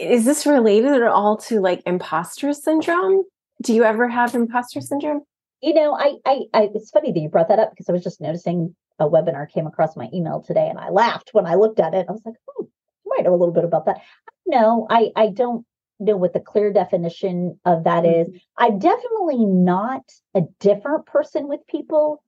is 0.00 0.24
this 0.24 0.46
related 0.46 0.92
at 0.92 1.02
all 1.02 1.36
to 1.36 1.60
like 1.60 1.82
imposter 1.86 2.52
syndrome? 2.52 3.24
Do 3.62 3.74
you 3.74 3.84
ever 3.84 4.08
have 4.08 4.34
imposter 4.34 4.80
syndrome? 4.80 5.22
You 5.60 5.74
know, 5.74 5.94
I, 5.94 6.14
I, 6.24 6.40
I, 6.54 6.70
it's 6.74 6.90
funny 6.90 7.12
that 7.12 7.20
you 7.20 7.28
brought 7.28 7.48
that 7.48 7.58
up 7.58 7.70
because 7.70 7.88
I 7.88 7.92
was 7.92 8.02
just 8.02 8.20
noticing 8.20 8.74
a 8.98 9.08
webinar 9.08 9.50
came 9.50 9.66
across 9.66 9.96
my 9.96 10.08
email 10.14 10.42
today, 10.42 10.68
and 10.68 10.78
I 10.78 10.88
laughed 10.88 11.30
when 11.32 11.46
I 11.46 11.54
looked 11.54 11.80
at 11.80 11.94
it. 11.94 12.06
I 12.08 12.12
was 12.12 12.22
like, 12.24 12.36
oh, 12.48 12.68
you 13.04 13.12
might 13.14 13.24
know 13.24 13.34
a 13.34 13.36
little 13.36 13.54
bit 13.54 13.64
about 13.64 13.86
that. 13.86 14.00
No, 14.46 14.86
I, 14.88 15.10
I 15.16 15.28
don't 15.28 15.66
know 15.98 16.16
what 16.16 16.32
the 16.32 16.40
clear 16.40 16.72
definition 16.72 17.58
of 17.64 17.84
that 17.84 18.04
mm-hmm. 18.04 18.36
I'm 18.56 18.78
definitely 18.78 19.44
not 19.44 20.02
a 20.34 20.42
different 20.58 21.06
person 21.06 21.46
with 21.46 21.60
people. 21.68 22.22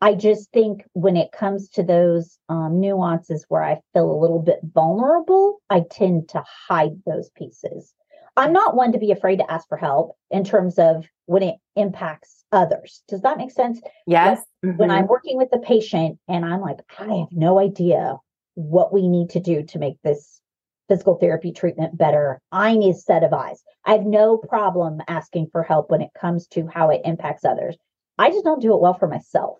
I 0.00 0.14
just 0.14 0.50
think 0.52 0.84
when 0.94 1.16
it 1.16 1.32
comes 1.32 1.68
to 1.70 1.82
those 1.82 2.38
um, 2.48 2.80
nuances 2.80 3.44
where 3.48 3.62
I 3.62 3.80
feel 3.92 4.10
a 4.10 4.20
little 4.20 4.40
bit 4.40 4.60
vulnerable, 4.62 5.60
I 5.68 5.84
tend 5.90 6.30
to 6.30 6.42
hide 6.68 7.02
those 7.06 7.30
pieces. 7.36 7.92
I'm 8.36 8.52
not 8.52 8.76
one 8.76 8.92
to 8.92 8.98
be 8.98 9.10
afraid 9.10 9.36
to 9.36 9.50
ask 9.50 9.68
for 9.68 9.76
help 9.76 10.16
in 10.30 10.44
terms 10.44 10.78
of 10.78 11.06
when 11.26 11.42
it 11.42 11.56
impacts 11.76 12.44
others. 12.52 13.02
Does 13.08 13.20
that 13.22 13.36
make 13.36 13.50
sense? 13.50 13.80
Yes. 14.06 14.42
Mm-hmm. 14.64 14.78
When 14.78 14.90
I'm 14.90 15.06
working 15.06 15.36
with 15.36 15.50
the 15.50 15.58
patient 15.58 16.18
and 16.28 16.44
I'm 16.44 16.60
like, 16.60 16.78
I 16.98 17.04
have 17.04 17.32
no 17.32 17.58
idea 17.58 18.16
what 18.54 18.92
we 18.92 19.08
need 19.08 19.30
to 19.30 19.40
do 19.40 19.64
to 19.64 19.78
make 19.78 19.96
this 20.02 20.40
physical 20.88 21.16
therapy 21.16 21.52
treatment 21.52 21.98
better, 21.98 22.40
I 22.50 22.76
need 22.76 22.92
a 22.92 22.98
set 22.98 23.22
of 23.22 23.32
eyes. 23.32 23.62
I 23.84 23.92
have 23.92 24.06
no 24.06 24.38
problem 24.38 25.02
asking 25.06 25.48
for 25.52 25.62
help 25.62 25.90
when 25.90 26.00
it 26.00 26.10
comes 26.18 26.46
to 26.48 26.66
how 26.66 26.90
it 26.90 27.02
impacts 27.04 27.44
others. 27.44 27.76
I 28.18 28.30
just 28.30 28.44
don't 28.44 28.62
do 28.62 28.74
it 28.74 28.80
well 28.80 28.94
for 28.94 29.06
myself. 29.06 29.58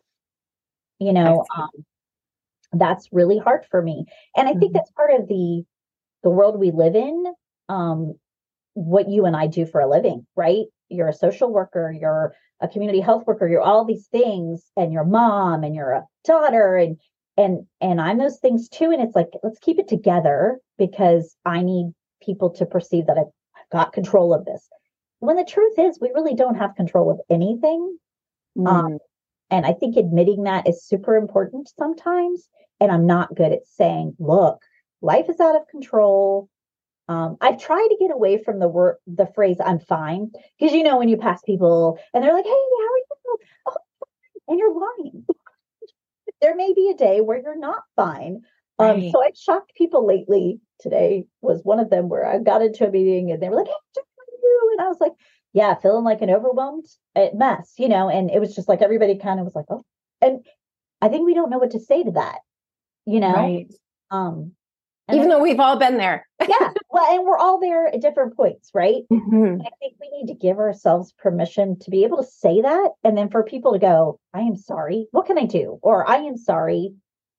You 1.00 1.12
know, 1.12 1.45
um, 1.57 1.71
that's 2.73 3.09
really 3.11 3.38
hard 3.38 3.64
for 3.71 3.83
me. 3.83 4.04
And 4.37 4.47
I 4.47 4.52
mm-hmm. 4.52 4.61
think 4.61 4.73
that's 4.75 4.90
part 4.92 5.12
of 5.19 5.28
the 5.28 5.64
the 6.23 6.30
world 6.30 6.59
we 6.59 6.71
live 6.71 6.95
in. 6.95 7.25
Um, 7.69 8.14
what 8.75 9.09
you 9.09 9.26
and 9.26 9.37
I 9.37 9.47
do 9.47 9.66
for 9.66 9.80
a 9.80 9.88
living, 9.88 10.26
right? 10.37 10.66
You're 10.88 11.09
a 11.09 11.14
social 11.14 11.52
worker, 11.52 11.95
you're 11.99 12.35
a 12.61 12.69
community 12.69 13.00
health 13.00 13.26
worker, 13.26 13.49
you're 13.49 13.62
all 13.62 13.85
these 13.85 14.07
things, 14.09 14.71
and 14.76 14.92
your 14.92 15.04
mom 15.04 15.64
and 15.64 15.75
you're 15.75 15.92
a 15.92 16.07
daughter 16.25 16.76
and 16.76 16.99
and 17.37 17.66
and 17.80 18.00
I'm 18.00 18.19
those 18.19 18.38
things 18.38 18.69
too. 18.69 18.90
And 18.90 19.02
it's 19.02 19.16
like, 19.16 19.28
let's 19.42 19.59
keep 19.59 19.78
it 19.78 19.88
together 19.88 20.59
because 20.78 21.37
I 21.45 21.62
need 21.62 21.92
people 22.23 22.50
to 22.50 22.66
perceive 22.66 23.07
that 23.07 23.19
I've 23.19 23.33
got 23.73 23.92
control 23.92 24.35
of 24.35 24.45
this. 24.45 24.69
When 25.21 25.37
the 25.37 25.45
truth 25.45 25.78
is, 25.78 25.99
we 26.00 26.11
really 26.14 26.35
don't 26.35 26.57
have 26.57 26.75
control 26.75 27.11
of 27.11 27.21
anything. 27.30 27.99
Mm. 28.57 28.66
Um, 28.66 28.99
and 29.50 29.66
I 29.66 29.73
think 29.73 29.97
admitting 29.97 30.45
that 30.45 30.69
is 30.69 30.85
super 30.85 31.16
important 31.16 31.71
sometimes. 31.76 32.49
And 32.80 32.90
I'm 32.90 33.07
not 33.07 33.35
good 33.35 33.52
at 33.52 33.66
saying, 33.66 34.14
look, 34.19 34.62
life 35.02 35.28
is 35.28 35.40
out 35.40 35.57
of 35.57 35.69
control. 35.69 36.49
Um, 37.09 37.37
I've 37.40 37.61
tried 37.61 37.88
to 37.88 37.97
get 38.00 38.12
away 38.12 38.42
from 38.42 38.61
the 38.61 38.69
word, 38.69 38.97
the 39.07 39.26
phrase 39.26 39.57
"I'm 39.64 39.80
fine," 39.80 40.30
because 40.59 40.75
you 40.75 40.85
know 40.85 40.97
when 40.97 41.09
you 41.09 41.16
pass 41.16 41.42
people 41.42 41.99
and 42.14 42.23
they're 42.23 42.33
like, 42.33 42.45
"Hey, 42.45 42.50
how 42.50 42.54
are 42.54 42.99
you?" 42.99 43.38
Oh, 43.66 43.76
and 44.47 44.59
you're 44.59 44.73
lying. 44.73 45.26
there 46.40 46.54
may 46.54 46.73
be 46.73 46.88
a 46.88 46.97
day 46.97 47.21
where 47.21 47.42
you're 47.42 47.59
not 47.59 47.83
fine. 47.97 48.42
Um, 48.78 49.00
right. 49.00 49.12
So 49.12 49.25
I've 49.25 49.37
shocked 49.37 49.75
people 49.75 50.07
lately. 50.07 50.61
Today 50.78 51.26
was 51.42 51.64
one 51.64 51.80
of 51.80 51.90
them 51.90 52.09
where 52.09 52.25
I 52.25 52.38
got 52.38 52.62
into 52.62 52.87
a 52.87 52.90
meeting 52.90 53.33
and 53.33 53.42
they 53.42 53.49
were 53.49 53.57
like, 53.57 53.66
"Hey, 53.66 53.73
how 53.97 54.02
are 54.02 54.40
you?" 54.40 54.71
And 54.78 54.87
I 54.87 54.88
was 54.88 55.00
like, 55.00 55.12
"Yeah, 55.52 55.75
feeling 55.75 56.04
like 56.04 56.23
an 56.23 56.30
overwhelmed 56.30 56.87
eh, 57.16 57.30
mess," 57.35 57.75
you 57.78 57.88
know. 57.88 58.09
And 58.09 58.30
it 58.30 58.40
was 58.40 58.54
just 58.54 58.69
like 58.69 58.83
everybody 58.83 59.19
kind 59.19 59.40
of 59.40 59.45
was 59.45 59.54
like, 59.54 59.66
"Oh," 59.69 59.85
and 60.21 60.45
I 61.00 61.09
think 61.09 61.26
we 61.26 61.35
don't 61.35 61.50
know 61.50 61.59
what 61.59 61.73
to 61.73 61.80
say 61.80 62.02
to 62.02 62.12
that, 62.12 62.38
you 63.07 63.21
know. 63.21 63.33
Right. 63.33 63.73
Um, 64.11 64.52
even 65.14 65.28
though 65.28 65.42
we've 65.42 65.61
all 65.61 65.76
been 65.76 65.97
there. 65.97 66.26
yeah. 66.40 66.71
Well, 66.90 67.14
and 67.14 67.25
we're 67.25 67.38
all 67.38 67.61
there 67.61 67.87
at 67.88 68.00
different 68.00 68.37
points, 68.37 68.71
right? 68.75 69.02
Mm-hmm. 69.12 69.62
I 69.62 69.71
think 69.78 69.95
we 70.00 70.11
need 70.11 70.26
to 70.33 70.38
give 70.38 70.59
ourselves 70.59 71.12
permission 71.19 71.78
to 71.80 71.90
be 71.90 72.04
able 72.04 72.19
to 72.19 72.28
say 72.28 72.61
that. 72.61 72.90
And 73.04 73.16
then 73.16 73.28
for 73.30 73.42
people 73.42 73.73
to 73.73 73.78
go, 73.78 74.19
I 74.35 74.40
am 74.40 74.57
sorry. 74.57 75.07
What 75.12 75.26
can 75.26 75.38
I 75.38 75.47
do? 75.47 75.78
Or 75.83 76.09
I 76.09 76.16
am 76.16 76.37
sorry. 76.37 76.95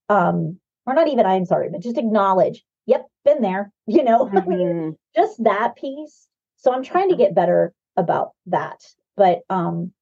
Um, 0.10 0.60
or 0.86 0.94
not 0.94 1.08
even 1.08 1.25
I 1.25 1.36
am 1.36 1.46
sorry, 1.46 1.70
but 1.72 1.82
just 1.82 1.98
acknowledge, 1.98 2.63
yep, 2.86 3.06
been 3.24 3.41
there, 3.41 3.72
you 3.88 4.03
know, 4.03 4.25
mm-hmm. 4.25 4.91
just 5.15 5.44
that 5.44 5.75
piece. 5.75 6.27
So 6.58 6.74
I'm 6.74 6.84
trying 6.84 7.10
to 7.10 7.15
get 7.15 7.36
better 7.36 7.74
about 8.01 8.31
that. 8.48 8.81
But 9.15 9.41
um, 9.50 9.93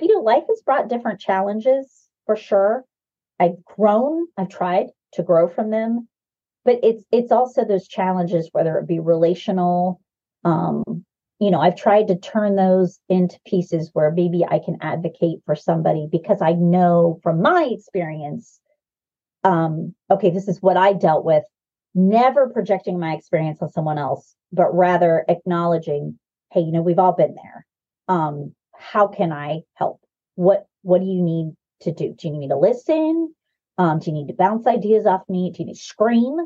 you 0.00 0.14
know, 0.14 0.22
life 0.22 0.44
has 0.48 0.62
brought 0.62 0.88
different 0.88 1.20
challenges 1.20 2.08
for 2.24 2.36
sure. 2.36 2.84
I've 3.38 3.62
grown, 3.64 4.26
I've 4.36 4.48
tried 4.48 4.86
to 5.12 5.22
grow 5.22 5.48
from 5.48 5.70
them 5.70 6.08
but 6.68 6.80
it's 6.82 7.02
it's 7.10 7.32
also 7.32 7.64
those 7.64 7.88
challenges 7.88 8.50
whether 8.52 8.76
it 8.76 8.86
be 8.86 9.00
relational 9.00 10.00
um 10.44 10.84
you 11.38 11.50
know 11.50 11.60
i've 11.60 11.76
tried 11.76 12.08
to 12.08 12.18
turn 12.18 12.56
those 12.56 13.00
into 13.08 13.38
pieces 13.46 13.90
where 13.94 14.10
maybe 14.10 14.44
i 14.44 14.58
can 14.58 14.76
advocate 14.82 15.38
for 15.46 15.56
somebody 15.56 16.06
because 16.12 16.42
i 16.42 16.52
know 16.52 17.18
from 17.22 17.40
my 17.40 17.68
experience 17.70 18.60
um 19.44 19.94
okay 20.10 20.28
this 20.30 20.46
is 20.46 20.60
what 20.60 20.76
i 20.76 20.92
dealt 20.92 21.24
with 21.24 21.44
never 21.94 22.50
projecting 22.50 22.98
my 23.00 23.14
experience 23.14 23.62
on 23.62 23.70
someone 23.70 23.96
else 23.96 24.34
but 24.52 24.74
rather 24.74 25.24
acknowledging 25.28 26.18
hey 26.50 26.60
you 26.60 26.72
know 26.72 26.82
we've 26.82 26.98
all 26.98 27.12
been 27.12 27.34
there. 27.34 27.66
Um 28.08 28.54
how 28.76 29.08
can 29.08 29.32
i 29.32 29.60
help? 29.74 30.00
What 30.34 30.66
what 30.82 31.00
do 31.00 31.06
you 31.06 31.22
need 31.22 31.54
to 31.82 31.92
do? 31.92 32.14
Do 32.14 32.28
you 32.28 32.32
need 32.32 32.40
me 32.40 32.48
to 32.48 32.56
listen? 32.56 33.34
Um, 33.76 34.00
do 34.00 34.10
you 34.10 34.12
need 34.12 34.28
to 34.28 34.34
bounce 34.34 34.66
ideas 34.66 35.06
off 35.06 35.22
me? 35.28 35.52
Do 35.52 35.62
you 35.62 35.66
need 35.66 35.74
to 35.74 35.80
scream? 35.80 36.36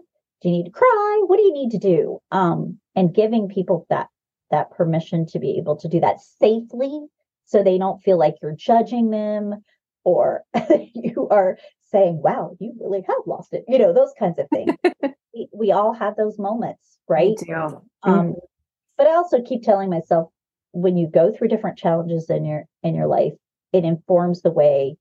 do 0.42 0.48
you 0.48 0.56
need 0.56 0.64
to 0.64 0.70
cry? 0.70 1.22
What 1.26 1.36
do 1.36 1.44
you 1.44 1.52
need 1.52 1.70
to 1.70 1.78
do? 1.78 2.18
Um, 2.30 2.78
and 2.94 3.14
giving 3.14 3.48
people 3.48 3.86
that 3.88 4.08
that 4.50 4.70
permission 4.72 5.24
to 5.24 5.38
be 5.38 5.56
able 5.56 5.76
to 5.76 5.88
do 5.88 6.00
that 6.00 6.20
safely 6.20 7.06
so 7.46 7.62
they 7.62 7.78
don't 7.78 8.02
feel 8.02 8.18
like 8.18 8.34
you're 8.42 8.54
judging 8.54 9.10
them 9.10 9.64
or 10.04 10.42
you 10.94 11.26
are 11.30 11.56
saying 11.90 12.20
wow 12.22 12.54
you 12.60 12.74
really 12.78 13.02
have 13.06 13.16
lost 13.26 13.54
it. 13.54 13.64
You 13.66 13.78
know 13.78 13.92
those 13.94 14.12
kinds 14.18 14.38
of 14.38 14.46
things. 14.52 14.74
We, 15.34 15.48
we, 15.50 15.72
all 15.72 15.94
have 15.94 16.14
those 16.16 16.38
moments 16.38 16.98
right? 17.08 17.28
um, 18.02 18.12
mm-hmm. 18.12 18.32
But 19.02 19.10
i 19.10 19.14
also 19.14 19.42
keep 19.42 19.62
telling 19.62 19.90
myself 19.90 20.30
when 20.72 20.96
you 20.96 21.08
go 21.08 21.32
through 21.32 21.48
different 21.48 21.78
challenges 21.78 22.30
in 22.30 22.44
your 22.44 22.64
in 22.82 22.94
your 22.94 23.06
life 23.08 23.32
it 23.72 23.84
informs 23.84 24.42
the 24.42 24.50
way 24.50 24.96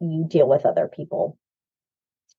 you 0.00 0.26
deal 0.28 0.48
with 0.48 0.66
other 0.66 0.90
people 0.92 1.38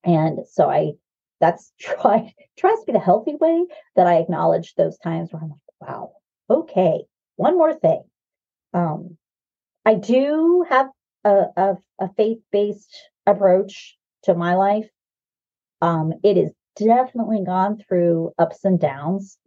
and 0.03 0.39
so 0.51 0.69
i 0.69 0.91
that's 1.39 1.71
try 1.79 2.33
tries 2.57 2.79
to 2.79 2.85
be 2.87 2.93
the 2.93 2.99
healthy 2.99 3.35
way 3.35 3.65
that 3.95 4.07
I 4.07 4.15
acknowledge 4.15 4.73
those 4.75 4.97
times 4.97 5.31
where 5.31 5.41
I'm 5.41 5.49
like, 5.49 5.59
wow, 5.89 6.11
okay, 6.49 7.03
one 7.35 7.57
more 7.57 7.73
thing. 7.73 8.03
Um, 8.73 9.17
I 9.85 9.95
do 9.95 10.65
have 10.69 10.87
a, 11.23 11.45
a, 11.55 11.75
a 11.99 12.09
faith 12.15 12.39
based 12.51 12.95
approach 13.25 13.97
to 14.23 14.33
my 14.33 14.55
life. 14.55 14.89
Um, 15.81 16.13
it 16.23 16.37
has 16.37 16.51
definitely 16.75 17.43
gone 17.45 17.77
through 17.87 18.31
ups 18.37 18.63
and 18.63 18.79
downs, 18.79 19.37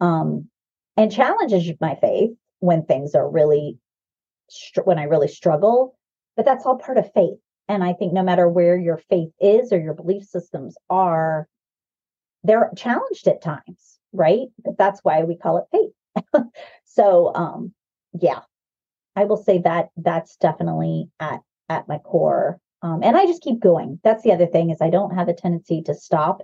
um, 0.00 0.48
and 0.96 1.12
challenges 1.12 1.70
my 1.80 1.94
faith 1.96 2.30
when 2.60 2.84
things 2.84 3.14
are 3.14 3.28
really 3.28 3.78
when 4.84 4.98
I 4.98 5.04
really 5.04 5.28
struggle. 5.28 5.96
But 6.36 6.44
that's 6.44 6.66
all 6.66 6.76
part 6.76 6.98
of 6.98 7.12
faith. 7.12 7.38
And 7.68 7.84
I 7.84 7.92
think 7.92 8.12
no 8.12 8.22
matter 8.22 8.48
where 8.48 8.76
your 8.76 8.98
faith 9.08 9.30
is 9.40 9.72
or 9.72 9.78
your 9.78 9.94
belief 9.94 10.24
systems 10.24 10.76
are, 10.88 11.48
they're 12.42 12.70
challenged 12.76 13.28
at 13.28 13.42
times, 13.42 13.98
right? 14.12 14.48
But 14.64 14.76
that's 14.76 15.00
why 15.02 15.22
we 15.22 15.36
call 15.36 15.58
it 15.58 15.64
faith. 15.72 16.44
so 16.84 17.32
um 17.34 17.72
yeah, 18.18 18.40
I 19.14 19.24
will 19.24 19.36
say 19.36 19.58
that 19.58 19.90
that's 19.96 20.36
definitely 20.36 21.10
at 21.20 21.40
at 21.68 21.88
my 21.88 21.98
core. 21.98 22.60
Um, 22.82 23.02
and 23.02 23.16
I 23.16 23.26
just 23.26 23.42
keep 23.42 23.60
going. 23.60 24.00
That's 24.02 24.22
the 24.22 24.32
other 24.32 24.46
thing 24.46 24.70
is 24.70 24.80
I 24.80 24.90
don't 24.90 25.14
have 25.14 25.28
a 25.28 25.34
tendency 25.34 25.82
to 25.82 25.94
stop. 25.94 26.42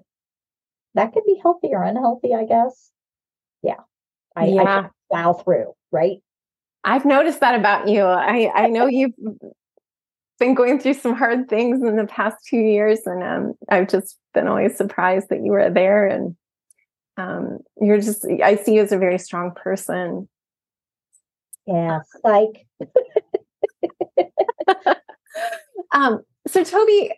That 0.94 1.12
could 1.12 1.24
be 1.24 1.40
healthy 1.42 1.70
or 1.72 1.82
unhealthy, 1.82 2.34
I 2.34 2.44
guess. 2.44 2.90
Yeah. 3.62 3.80
I, 4.36 4.46
yeah. 4.46 4.62
I 4.62 4.88
plow 5.10 5.32
through, 5.32 5.72
right? 5.90 6.18
I've 6.84 7.04
noticed 7.04 7.40
that 7.40 7.58
about 7.58 7.88
you. 7.88 8.02
I, 8.02 8.50
I 8.54 8.68
know 8.68 8.86
you've 8.90 9.14
been 10.38 10.54
going 10.54 10.78
through 10.78 10.94
some 10.94 11.14
hard 11.14 11.48
things 11.48 11.82
in 11.82 11.96
the 11.96 12.06
past 12.06 12.36
two 12.48 12.58
years, 12.58 13.00
and 13.06 13.22
um, 13.22 13.54
I've 13.68 13.88
just 13.88 14.18
been 14.34 14.46
always 14.46 14.76
surprised 14.76 15.28
that 15.30 15.42
you 15.42 15.50
were 15.50 15.70
there. 15.70 16.06
And 16.06 16.36
um, 17.16 17.58
you're 17.80 18.00
just, 18.00 18.26
I 18.26 18.56
see 18.56 18.74
you 18.74 18.82
as 18.82 18.92
a 18.92 18.98
very 18.98 19.18
strong 19.18 19.52
person. 19.54 20.28
Yeah, 21.66 22.00
like. 22.24 22.66
um, 25.92 26.20
so 26.46 26.62
Tobe, 26.62 27.10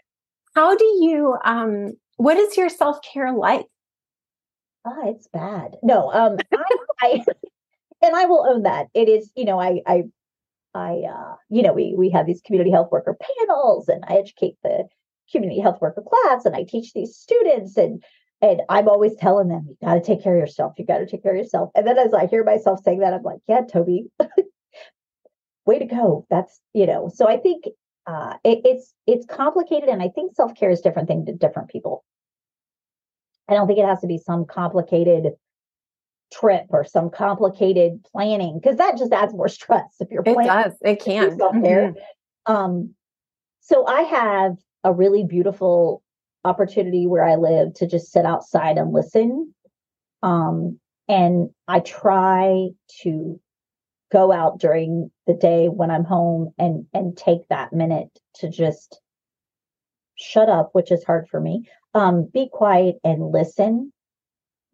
how 0.55 0.77
do 0.77 0.85
you 0.85 1.37
um 1.45 1.93
what 2.17 2.37
is 2.37 2.57
your 2.57 2.69
self-care 2.69 3.33
like? 3.33 3.67
Oh, 4.85 5.03
it's 5.11 5.29
bad. 5.29 5.77
No, 5.83 6.11
um 6.13 6.37
I, 6.53 6.65
I 7.01 7.25
and 8.03 8.17
I 8.17 8.25
will 8.27 8.47
own 8.49 8.63
that. 8.63 8.89
It 8.95 9.09
is, 9.09 9.31
you 9.37 9.45
know, 9.45 9.61
I 9.61 9.81
I 9.87 10.05
I 10.75 11.03
uh, 11.11 11.37
you 11.49 11.63
know, 11.63 11.73
we 11.73 11.95
we 11.97 12.11
have 12.11 12.27
these 12.27 12.43
community 12.43 12.71
health 12.71 12.91
worker 12.91 13.17
panels 13.39 13.89
and 13.89 14.05
I 14.07 14.15
educate 14.15 14.57
the 14.63 14.89
community 15.33 15.61
health 15.61 15.81
worker 15.81 16.03
class 16.03 16.45
and 16.45 16.55
I 16.57 16.65
teach 16.65 16.93
these 16.93 17.17
students 17.17 17.77
and 17.77 18.03
and 18.41 18.63
I'm 18.69 18.89
always 18.89 19.17
telling 19.17 19.49
them, 19.49 19.67
you 19.69 19.77
got 19.85 19.95
to 19.95 20.01
take 20.01 20.23
care 20.23 20.35
of 20.37 20.41
yourself. 20.41 20.75
You 20.79 20.87
got 20.87 20.99
to 20.99 21.07
take 21.07 21.23
care 21.23 21.33
of 21.33 21.39
yourself. 21.39 21.71
And 21.75 21.87
then 21.87 21.99
as 21.99 22.15
I 22.15 22.27
hear 22.27 22.45
myself 22.45 22.81
saying 22.85 23.01
that, 23.01 23.13
I'm 23.13 23.23
like, 23.23 23.41
yeah, 23.49 23.63
Tobe, 23.63 24.07
way 25.67 25.79
to 25.79 25.85
go. 25.85 26.25
That's, 26.31 26.61
you 26.73 26.87
know, 26.87 27.11
so 27.13 27.29
I 27.29 27.37
think 27.39 27.65
uh, 28.07 28.35
it, 28.45 28.61
it's, 28.65 28.95
it's 29.09 29.27
complicated. 29.27 29.89
And 29.89 30.01
I 30.01 30.09
think 30.09 30.37
self-care 30.37 30.71
is 30.71 30.81
different 30.81 31.09
thing 31.09 31.27
to 31.27 31.33
different 31.33 31.69
people. 31.69 32.05
I 33.49 33.55
don't 33.55 33.67
think 33.67 33.79
it 33.79 33.87
has 33.87 34.01
to 34.01 34.07
be 34.07 34.19
some 34.19 34.45
complicated 34.45 35.33
trip 36.33 36.67
or 36.71 36.85
some 36.85 37.11
complicated 37.11 38.05
planning 38.13 38.59
because 38.61 38.77
that 38.77 38.99
just 38.99 39.13
adds 39.13 39.33
more 39.33 39.49
stress 39.49 39.97
if 40.01 40.11
you're 40.11 40.23
planning. 40.23 40.43
It 40.45 40.47
does. 40.47 40.73
It 40.83 41.03
can. 41.03 41.39
Self-care. 41.39 41.93
Mm-hmm. 41.93 42.53
Um, 42.53 42.95
so 43.61 43.87
I 43.87 44.03
have 44.03 44.57
a 44.85 44.93
really 44.93 45.25
beautiful 45.25 46.03
opportunity 46.45 47.07
where 47.07 47.25
I 47.25 47.37
live 47.37 47.75
to 47.75 47.87
just 47.87 48.13
sit 48.13 48.25
outside 48.25 48.79
and 48.79 48.93
listen. 48.93 49.55
Um, 50.23 50.79
and 51.09 51.51
I 51.67 51.81
try 51.81 52.69
to 53.03 53.41
go 54.11 54.33
out 54.33 54.59
during 54.59 55.11
the 55.27 55.35
day 55.35 55.69
when 55.69 55.91
I'm 55.91 56.05
home 56.05 56.53
and 56.59 56.87
and 56.95 57.17
take 57.17 57.47
that 57.49 57.73
minute 57.73 58.09
to 58.37 58.49
just 58.49 59.01
shut 60.17 60.49
up, 60.49 60.71
which 60.73 60.91
is 60.91 61.05
hard 61.05 61.29
for 61.29 61.41
me. 61.41 61.69
Um, 61.95 62.29
be 62.33 62.49
quiet 62.53 62.97
and 63.03 63.33
listen. 63.33 63.93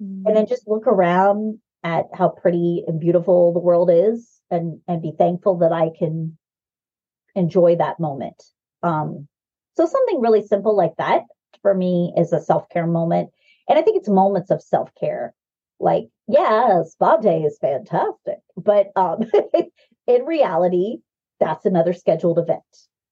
Mm-hmm. 0.03 0.27
And 0.27 0.37
then 0.37 0.47
just 0.47 0.69
look 0.69 0.87
around 0.87 1.61
at 1.83 2.07
how 2.13 2.29
pretty 2.29 2.83
and 2.87 2.99
beautiful 2.99 3.53
the 3.53 3.61
world 3.61 3.91
is 3.93 4.41
and 4.51 4.81
and 4.89 5.03
be 5.03 5.13
thankful 5.17 5.59
that 5.59 5.73
I 5.73 5.91
can 5.97 6.37
enjoy 7.35 7.77
that 7.77 8.01
moment. 8.01 8.43
Um, 8.83 9.29
so 9.77 9.87
something 9.87 10.21
really 10.21 10.43
simple 10.43 10.77
like 10.77 10.97
that 10.99 11.23
for 11.63 11.75
me 11.75 12.13
is 12.17 12.33
a 12.33 12.41
self 12.41 12.69
care 12.69 12.87
moment. 12.87 13.31
And 13.69 13.79
I 13.79 13.83
think 13.83 13.97
it's 13.97 14.09
moments 14.09 14.51
of 14.51 14.63
self 14.63 14.91
care. 14.99 15.35
Like, 15.81 16.09
yeah, 16.29 16.83
spa 16.85 17.17
day 17.17 17.43
is 17.43 17.59
fantastic. 17.61 18.39
But 18.57 18.89
um, 18.97 19.25
in 20.07 20.23
reality, 20.25 20.99
that's 21.41 21.67
another 21.67 21.93
scheduled 21.93 22.39
event, 22.39 22.63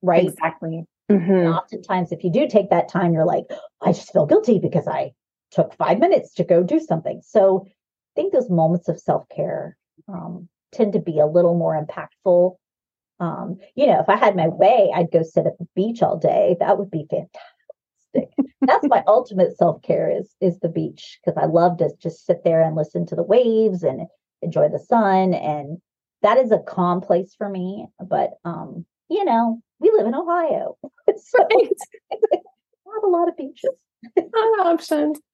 right? 0.01 0.29
Exactly. 0.29 0.85
Mm-hmm. 1.11 1.53
oftentimes, 1.53 2.13
if 2.13 2.25
you 2.25 2.31
do 2.31 2.49
take 2.49 2.71
that 2.71 2.89
time, 2.89 3.13
you're 3.13 3.27
like, 3.27 3.45
I 3.83 3.93
just 3.93 4.13
feel 4.13 4.27
guilty 4.27 4.59
because 4.59 4.87
I 4.89 5.13
took 5.51 5.75
five 5.75 5.99
minutes 5.99 6.35
to 6.35 6.45
go 6.45 6.63
do 6.63 6.81
something. 6.81 7.21
So 7.25 7.67
I 7.67 7.71
think 8.15 8.33
those 8.33 8.49
moments 8.49 8.89
of 8.89 8.99
self 8.99 9.29
care 9.29 9.77
um, 10.09 10.49
tend 10.73 10.95
to 10.95 11.01
be 11.01 11.19
a 11.19 11.27
little 11.27 11.57
more 11.57 11.81
impactful. 11.81 12.57
Um, 13.21 13.59
you 13.75 13.87
know, 13.87 14.01
if 14.01 14.09
I 14.09 14.17
had 14.17 14.37
my 14.37 14.49
way, 14.49 14.91
I'd 14.95 15.13
go 15.13 15.23
sit 15.23 15.47
at 15.47 15.59
the 15.59 15.69
beach 15.77 16.03
all 16.03 16.17
day. 16.17 16.57
That 16.61 16.79
would 16.79 16.91
be 16.91 17.07
fantastic 17.11 17.43
that's 18.63 18.87
my 18.89 19.03
ultimate 19.07 19.57
self-care 19.57 20.11
is 20.11 20.35
is 20.41 20.59
the 20.61 20.69
beach 20.69 21.19
because 21.25 21.41
I 21.41 21.47
love 21.47 21.79
to 21.79 21.91
just 22.01 22.27
sit 22.27 22.45
there 22.45 22.63
and 22.63 22.77
listen 22.77 23.07
to 23.07 23.17
the 23.17 23.23
waves 23.23 23.83
and 23.83 24.07
enjoy 24.41 24.69
the 24.69 24.79
sun 24.79 25.35
and 25.35 25.79
that 26.23 26.39
is 26.39 26.53
a 26.53 26.59
calm 26.59 27.01
place 27.01 27.35
for 27.37 27.49
me 27.49 27.87
but 28.01 28.35
um 28.45 28.85
you 29.09 29.25
know 29.25 29.61
we 29.83 29.91
live 29.97 30.07
in 30.07 30.15
Ohio. 30.15 30.77
So 31.15 31.39
right. 31.43 31.69
have 32.13 33.05
a 33.05 33.09
lot 33.09 33.29
of 33.29 33.37
beaches. 33.37 33.71
Options. 34.61 35.19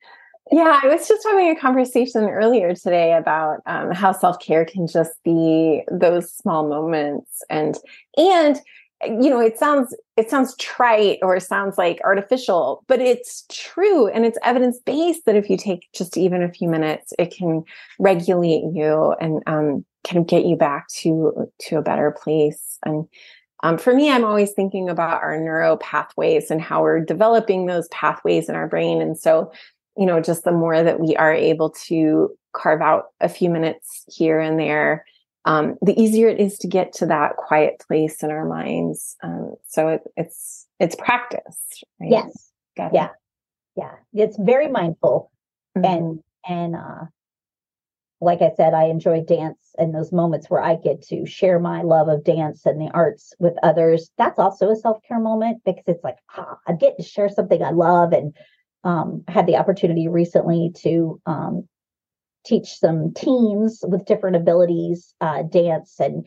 Yeah, 0.50 0.80
I 0.82 0.88
was 0.88 1.06
just 1.06 1.26
having 1.26 1.50
a 1.50 1.60
conversation 1.60 2.24
earlier 2.24 2.74
today 2.74 3.12
about 3.12 3.58
um, 3.66 3.92
how 3.92 4.12
self 4.12 4.40
care 4.40 4.64
can 4.64 4.86
just 4.86 5.12
be 5.22 5.82
those 5.92 6.32
small 6.32 6.66
moments, 6.66 7.42
and 7.50 7.76
and 8.16 8.58
you 9.04 9.28
know 9.28 9.40
it 9.40 9.58
sounds 9.58 9.94
it 10.16 10.30
sounds 10.30 10.56
trite 10.56 11.18
or 11.20 11.38
sounds 11.38 11.78
like 11.78 12.00
artificial 12.02 12.82
but 12.88 13.00
it's 13.00 13.44
true 13.50 14.08
and 14.08 14.24
it's 14.24 14.38
evidence 14.42 14.80
based 14.84 15.24
that 15.26 15.36
if 15.36 15.48
you 15.48 15.56
take 15.56 15.86
just 15.94 16.16
even 16.16 16.42
a 16.42 16.50
few 16.50 16.68
minutes 16.68 17.12
it 17.18 17.32
can 17.32 17.62
regulate 18.00 18.64
you 18.72 19.14
and 19.20 19.42
um, 19.46 19.84
kind 20.04 20.18
of 20.18 20.26
get 20.26 20.44
you 20.44 20.56
back 20.56 20.88
to 20.88 21.48
to 21.60 21.76
a 21.76 21.82
better 21.82 22.16
place 22.22 22.78
and 22.84 23.06
um, 23.62 23.78
for 23.78 23.94
me 23.94 24.10
i'm 24.10 24.24
always 24.24 24.52
thinking 24.52 24.88
about 24.88 25.22
our 25.22 25.38
neuro 25.38 25.76
pathways 25.78 26.50
and 26.50 26.60
how 26.60 26.82
we're 26.82 27.04
developing 27.04 27.66
those 27.66 27.88
pathways 27.88 28.48
in 28.48 28.54
our 28.54 28.68
brain 28.68 29.00
and 29.00 29.18
so 29.18 29.50
you 29.96 30.06
know 30.06 30.20
just 30.20 30.44
the 30.44 30.52
more 30.52 30.82
that 30.82 31.00
we 31.00 31.16
are 31.16 31.32
able 31.32 31.70
to 31.70 32.30
carve 32.52 32.80
out 32.80 33.06
a 33.20 33.28
few 33.28 33.50
minutes 33.50 34.04
here 34.08 34.40
and 34.40 34.58
there 34.58 35.04
um, 35.48 35.78
the 35.80 35.98
easier 35.98 36.28
it 36.28 36.40
is 36.40 36.58
to 36.58 36.68
get 36.68 36.92
to 36.94 37.06
that 37.06 37.36
quiet 37.36 37.82
place 37.86 38.22
in 38.22 38.30
our 38.30 38.44
minds. 38.44 39.16
Um, 39.22 39.54
so 39.66 39.88
it, 39.88 40.02
it's 40.14 40.66
it's 40.78 40.94
practice. 40.94 41.82
Right? 41.98 42.10
Yes. 42.10 42.52
Got 42.76 42.92
yeah. 42.92 43.06
It. 43.06 43.10
Yeah. 43.76 43.94
It's 44.12 44.36
very 44.38 44.68
mindful, 44.68 45.32
mm-hmm. 45.76 45.84
and 45.86 46.22
and 46.46 46.76
uh, 46.76 47.06
like 48.20 48.42
I 48.42 48.50
said, 48.56 48.74
I 48.74 48.84
enjoy 48.84 49.22
dance 49.22 49.74
and 49.78 49.94
those 49.94 50.12
moments 50.12 50.50
where 50.50 50.62
I 50.62 50.74
get 50.74 51.02
to 51.08 51.24
share 51.24 51.60
my 51.60 51.82
love 51.82 52.08
of 52.08 52.24
dance 52.24 52.66
and 52.66 52.80
the 52.80 52.90
arts 52.92 53.32
with 53.38 53.54
others. 53.62 54.10
That's 54.18 54.38
also 54.38 54.70
a 54.70 54.76
self 54.76 54.98
care 55.06 55.20
moment 55.20 55.62
because 55.64 55.84
it's 55.86 56.02
like 56.04 56.16
ah, 56.36 56.58
I 56.66 56.72
get 56.72 56.96
to 56.96 57.02
share 57.02 57.28
something 57.28 57.62
I 57.62 57.70
love 57.70 58.12
and 58.12 58.34
um, 58.84 59.24
I 59.28 59.32
had 59.32 59.46
the 59.46 59.56
opportunity 59.56 60.08
recently 60.08 60.72
to 60.78 61.20
um, 61.26 61.68
teach 62.44 62.78
some 62.78 63.12
teens 63.14 63.84
with 63.86 64.06
different 64.06 64.36
abilities 64.36 65.14
uh, 65.20 65.42
dance 65.42 66.00
and 66.00 66.26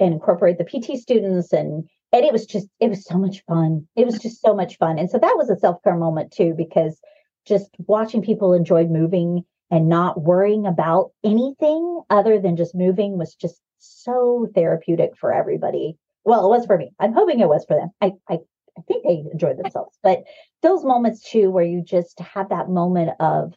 and 0.00 0.14
incorporate 0.14 0.58
the 0.58 0.64
PT 0.64 0.98
students 0.98 1.52
and 1.52 1.88
and 2.12 2.24
it 2.24 2.32
was 2.32 2.46
just 2.46 2.68
it 2.80 2.88
was 2.88 3.04
so 3.04 3.16
much 3.16 3.44
fun. 3.46 3.86
It 3.94 4.06
was 4.06 4.18
just 4.18 4.40
so 4.40 4.54
much 4.54 4.76
fun. 4.78 4.98
And 4.98 5.08
so 5.08 5.18
that 5.18 5.34
was 5.36 5.50
a 5.50 5.56
self-care 5.56 5.96
moment 5.96 6.32
too 6.32 6.54
because 6.56 7.00
just 7.46 7.70
watching 7.86 8.22
people 8.22 8.54
enjoy 8.54 8.86
moving 8.86 9.44
and 9.70 9.88
not 9.88 10.22
worrying 10.22 10.66
about 10.66 11.10
anything 11.24 12.02
other 12.10 12.38
than 12.38 12.56
just 12.56 12.74
moving 12.74 13.18
was 13.18 13.34
just 13.34 13.60
so 13.78 14.48
therapeutic 14.54 15.16
for 15.16 15.32
everybody. 15.32 15.96
Well, 16.24 16.46
it 16.46 16.56
was 16.56 16.66
for 16.66 16.76
me. 16.76 16.90
I'm 16.98 17.12
hoping 17.12 17.40
it 17.40 17.48
was 17.48 17.64
for 17.66 17.76
them. 17.76 17.90
I 18.00 18.12
I, 18.28 18.38
I 18.76 18.82
think 18.86 19.04
they 19.04 19.24
enjoyed 19.32 19.58
themselves. 19.58 19.98
But 20.02 20.24
those 20.62 20.84
moments 20.84 21.28
too 21.28 21.50
where 21.50 21.64
you 21.64 21.82
just 21.82 22.18
have 22.20 22.48
that 22.50 22.68
moment 22.68 23.10
of 23.20 23.54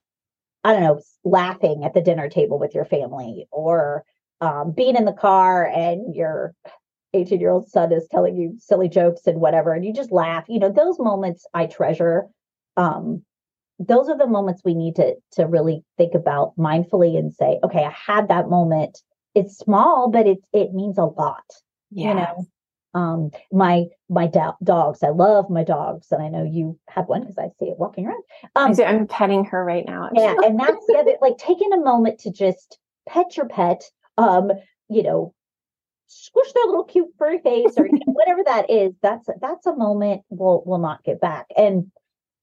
I 0.64 0.74
don't 0.74 0.84
know, 0.84 1.02
laughing 1.24 1.84
at 1.84 1.94
the 1.94 2.02
dinner 2.02 2.30
table 2.30 2.60
with 2.60 2.76
your 2.76 2.86
family 2.86 3.48
or 3.52 4.04
um, 4.42 4.74
being 4.76 4.96
in 4.96 5.06
the 5.06 5.14
car 5.14 5.66
and 5.66 6.16
your 6.16 6.54
18 7.14 7.40
year 7.40 7.50
old 7.50 7.68
son 7.68 7.92
is 7.92 8.08
telling 8.10 8.36
you 8.36 8.56
silly 8.60 8.90
jokes 8.90 9.28
and 9.28 9.42
whatever, 9.42 9.74
and 9.74 9.86
you 9.86 9.94
just 9.94 10.12
laugh. 10.12 10.46
You 10.48 10.60
know, 10.60 10.72
those 10.72 11.00
moments 11.00 11.46
I 11.54 11.66
treasure. 11.66 12.28
Um, 12.78 13.24
those 13.88 14.10
are 14.10 14.18
the 14.18 14.28
moments 14.28 14.62
we 14.64 14.74
need 14.74 14.96
to 14.96 15.16
to 15.34 15.46
really 15.46 15.84
think 15.98 16.14
about 16.14 16.56
mindfully 16.58 17.18
and 17.18 17.34
say, 17.34 17.60
okay, 17.64 17.84
I 17.84 17.92
had 17.92 18.30
that 18.30 18.50
moment. 18.50 19.00
It's 19.34 19.58
small, 19.58 20.10
but 20.10 20.28
it 20.28 20.40
it 20.54 20.74
means 20.74 20.98
a 20.98 21.06
lot. 21.06 21.44
Yes. 21.92 22.08
You 22.08 22.14
know, 22.16 22.48
um 22.94 23.32
my 23.52 23.86
my 24.10 24.28
do- 24.28 24.52
dogs 24.64 25.02
i 25.02 25.10
love 25.10 25.50
my 25.50 25.64
dogs 25.64 26.08
and 26.12 26.22
i 26.22 26.28
know 26.28 26.44
you 26.44 26.78
have 26.90 27.08
one 27.08 27.22
because 27.22 27.38
i 27.38 27.48
see 27.58 27.70
it 27.70 27.80
walking 27.80 28.06
around 28.06 28.22
um 28.56 28.74
i'm 28.86 29.08
petting 29.08 29.46
her 29.46 29.64
right 29.64 29.86
now 29.86 30.10
yeah 30.14 30.36
and 30.44 30.60
that's 30.60 30.86
the 30.88 30.98
other 30.98 31.16
like 31.22 31.38
taking 31.38 31.72
a 31.72 31.80
moment 31.80 32.20
to 32.20 32.32
just 32.32 32.80
pet 33.08 33.38
your 33.38 33.48
pet 33.48 33.84
um 34.18 34.52
you 34.90 35.04
know 35.04 35.34
squish 36.08 36.52
their 36.52 36.66
little 36.66 36.84
cute 36.84 37.08
furry 37.18 37.40
face 37.40 37.74
or 37.78 37.86
you 37.86 37.94
know, 37.94 38.14
whatever 38.14 38.44
that 38.44 38.70
is 38.70 38.94
that's 39.02 39.30
that's 39.40 39.66
a 39.66 39.76
moment 39.76 40.22
we'll 40.30 40.62
we'll 40.66 40.78
not 40.78 41.04
get 41.04 41.22
back 41.22 41.46
and 41.56 41.90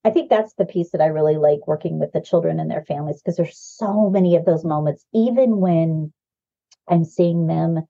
i 0.05 0.11
think 0.11 0.31
that's 0.31 0.55
the 0.55 0.67
piece 0.67 0.91
that 0.91 1.01
i 1.01 1.07
really 1.07 1.37
like 1.37 1.67
working 1.67 1.99
with 1.99 2.13
the 2.13 2.21
children 2.21 2.61
and 2.61 2.71
their 2.71 2.85
families 2.85 3.21
because 3.21 3.37
there's 3.37 3.59
so 3.59 4.11
many 4.11 4.37
of 4.37 4.45
those 4.45 4.65
moments 4.65 5.05
even 5.15 5.59
when 5.59 6.13
i'm 6.89 7.05
seeing 7.05 7.47
them 7.47 7.87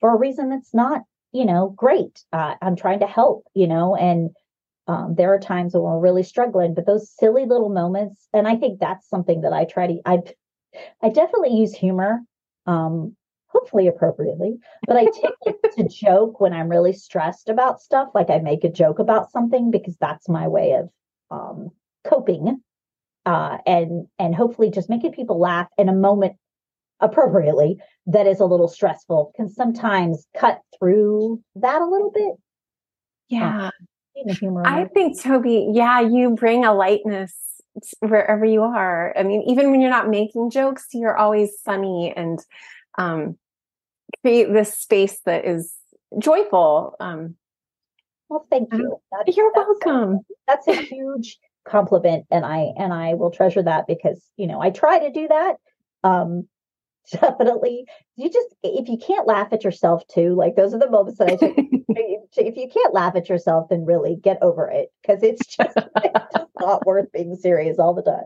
for 0.00 0.14
a 0.14 0.18
reason 0.18 0.50
that's 0.50 0.74
not 0.74 1.02
you 1.32 1.46
know, 1.46 1.70
great. 1.76 2.22
Uh, 2.32 2.54
I'm 2.62 2.76
trying 2.76 3.00
to 3.00 3.06
help, 3.06 3.46
you 3.54 3.66
know, 3.66 3.96
and 3.96 4.30
um, 4.86 5.14
there 5.16 5.32
are 5.32 5.38
times 5.38 5.72
when 5.72 5.82
we're 5.82 5.98
really 5.98 6.22
struggling, 6.22 6.74
but 6.74 6.86
those 6.86 7.10
silly 7.10 7.46
little 7.46 7.70
moments, 7.70 8.28
and 8.32 8.46
I 8.46 8.56
think 8.56 8.78
that's 8.78 9.08
something 9.08 9.40
that 9.40 9.52
I 9.52 9.64
try 9.64 9.86
to, 9.86 10.00
I, 10.04 10.18
I 11.02 11.08
definitely 11.08 11.54
use 11.56 11.74
humor, 11.74 12.20
um, 12.66 13.16
hopefully 13.46 13.88
appropriately, 13.88 14.58
but 14.86 14.96
I 14.96 15.06
take 15.06 15.72
to 15.76 15.88
joke 15.88 16.40
when 16.40 16.52
I'm 16.52 16.68
really 16.68 16.92
stressed 16.92 17.48
about 17.48 17.80
stuff. 17.80 18.08
Like 18.14 18.28
I 18.28 18.38
make 18.38 18.64
a 18.64 18.70
joke 18.70 18.98
about 18.98 19.30
something 19.30 19.70
because 19.70 19.96
that's 19.98 20.28
my 20.28 20.48
way 20.48 20.72
of 20.72 20.90
um, 21.32 21.70
coping, 22.04 22.62
uh, 23.26 23.58
and 23.66 24.06
and 24.18 24.34
hopefully 24.34 24.70
just 24.70 24.90
making 24.90 25.12
people 25.12 25.38
laugh 25.38 25.68
in 25.78 25.88
a 25.88 25.94
moment 25.94 26.36
appropriately 27.00 27.78
that 28.06 28.26
is 28.26 28.38
a 28.38 28.44
little 28.44 28.68
stressful 28.68 29.32
can 29.34 29.48
sometimes 29.48 30.26
cut 30.36 30.60
through 30.78 31.42
that 31.56 31.82
a 31.82 31.86
little 31.86 32.12
bit. 32.12 32.34
Yeah. 33.28 33.66
Uh, 33.66 33.70
humor 34.34 34.62
I 34.66 34.84
think, 34.84 35.20
Tobe, 35.20 35.46
yeah, 35.46 36.00
you 36.00 36.30
bring 36.36 36.64
a 36.64 36.74
lightness 36.74 37.34
wherever 38.00 38.44
you 38.44 38.62
are. 38.62 39.16
I 39.16 39.22
mean, 39.22 39.42
even 39.48 39.70
when 39.70 39.80
you're 39.80 39.90
not 39.90 40.08
making 40.08 40.50
jokes, 40.50 40.88
you're 40.92 41.16
always 41.16 41.58
sunny 41.64 42.12
and 42.14 42.38
um, 42.98 43.38
create 44.22 44.52
this 44.52 44.74
space 44.74 45.20
that 45.24 45.44
is 45.44 45.72
joyful. 46.18 46.94
Um, 47.00 47.36
well, 48.32 48.46
thank 48.50 48.72
you. 48.72 48.96
That, 49.10 49.36
you're 49.36 49.52
that's 49.54 49.68
welcome. 49.84 50.14
A, 50.14 50.34
that's 50.48 50.68
a 50.68 50.74
huge 50.74 51.38
compliment, 51.66 52.24
and 52.30 52.46
I 52.46 52.72
and 52.78 52.92
I 52.92 53.14
will 53.14 53.30
treasure 53.30 53.62
that 53.62 53.86
because 53.86 54.22
you 54.36 54.46
know 54.46 54.60
I 54.60 54.70
try 54.70 54.98
to 55.00 55.10
do 55.10 55.28
that. 55.28 55.56
Um, 56.02 56.48
definitely, 57.12 57.84
you 58.16 58.30
just 58.30 58.48
if 58.62 58.88
you 58.88 58.96
can't 58.96 59.26
laugh 59.26 59.48
at 59.52 59.64
yourself 59.64 60.02
too, 60.08 60.34
like 60.34 60.56
those 60.56 60.72
are 60.72 60.78
the 60.78 60.88
moments 60.88 61.18
that 61.18 61.28
I 61.28 61.36
take. 61.36 61.56
if 62.36 62.56
you 62.56 62.68
can't 62.72 62.94
laugh 62.94 63.16
at 63.16 63.28
yourself, 63.28 63.68
then 63.68 63.84
really 63.84 64.16
get 64.16 64.38
over 64.40 64.66
it 64.70 64.90
because 65.02 65.22
it's 65.22 65.44
just, 65.44 65.76
it's 65.96 66.34
just 66.34 66.50
not 66.58 66.86
worth 66.86 67.12
being 67.12 67.36
serious 67.36 67.78
all 67.78 67.92
the 67.92 68.02
time. 68.02 68.24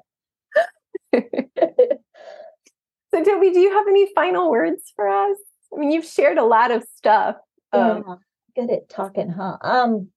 so, 3.12 3.24
Tobe, 3.24 3.52
do 3.52 3.58
you 3.58 3.72
have 3.72 3.88
any 3.88 4.12
final 4.14 4.50
words 4.50 4.92
for 4.94 5.08
us? 5.08 5.36
I 5.74 5.80
mean, 5.80 5.90
you've 5.90 6.04
shared 6.04 6.38
a 6.38 6.44
lot 6.44 6.70
of 6.70 6.84
stuff. 6.96 7.36
Um, 7.72 8.04
yeah, 8.06 8.14
good 8.56 8.70
at 8.70 8.88
talking, 8.88 9.28
huh? 9.28 9.58
Um, 9.60 10.08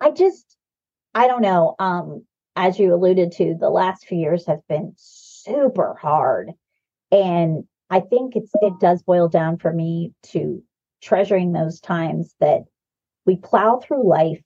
I 0.00 0.10
just, 0.10 0.56
I 1.14 1.26
don't 1.26 1.42
know. 1.42 1.76
Um, 1.78 2.24
as 2.56 2.78
you 2.78 2.94
alluded 2.94 3.32
to, 3.32 3.54
the 3.58 3.70
last 3.70 4.06
few 4.06 4.18
years 4.18 4.46
have 4.46 4.66
been 4.68 4.94
super 4.96 5.94
hard, 5.94 6.52
and 7.12 7.64
I 7.90 8.00
think 8.00 8.34
it's 8.34 8.50
it 8.62 8.80
does 8.80 9.02
boil 9.02 9.28
down 9.28 9.58
for 9.58 9.72
me 9.72 10.12
to 10.32 10.62
treasuring 11.02 11.52
those 11.52 11.80
times 11.80 12.34
that 12.40 12.62
we 13.26 13.36
plow 13.36 13.78
through 13.78 14.08
life 14.08 14.40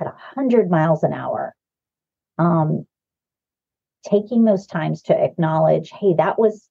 at 0.00 0.06
a 0.06 0.14
hundred 0.16 0.70
miles 0.70 1.02
an 1.02 1.12
hour. 1.12 1.54
Um, 2.38 2.86
taking 4.08 4.44
those 4.44 4.66
times 4.66 5.02
to 5.02 5.14
acknowledge, 5.14 5.90
hey, 5.90 6.14
that 6.16 6.38
was 6.38 6.68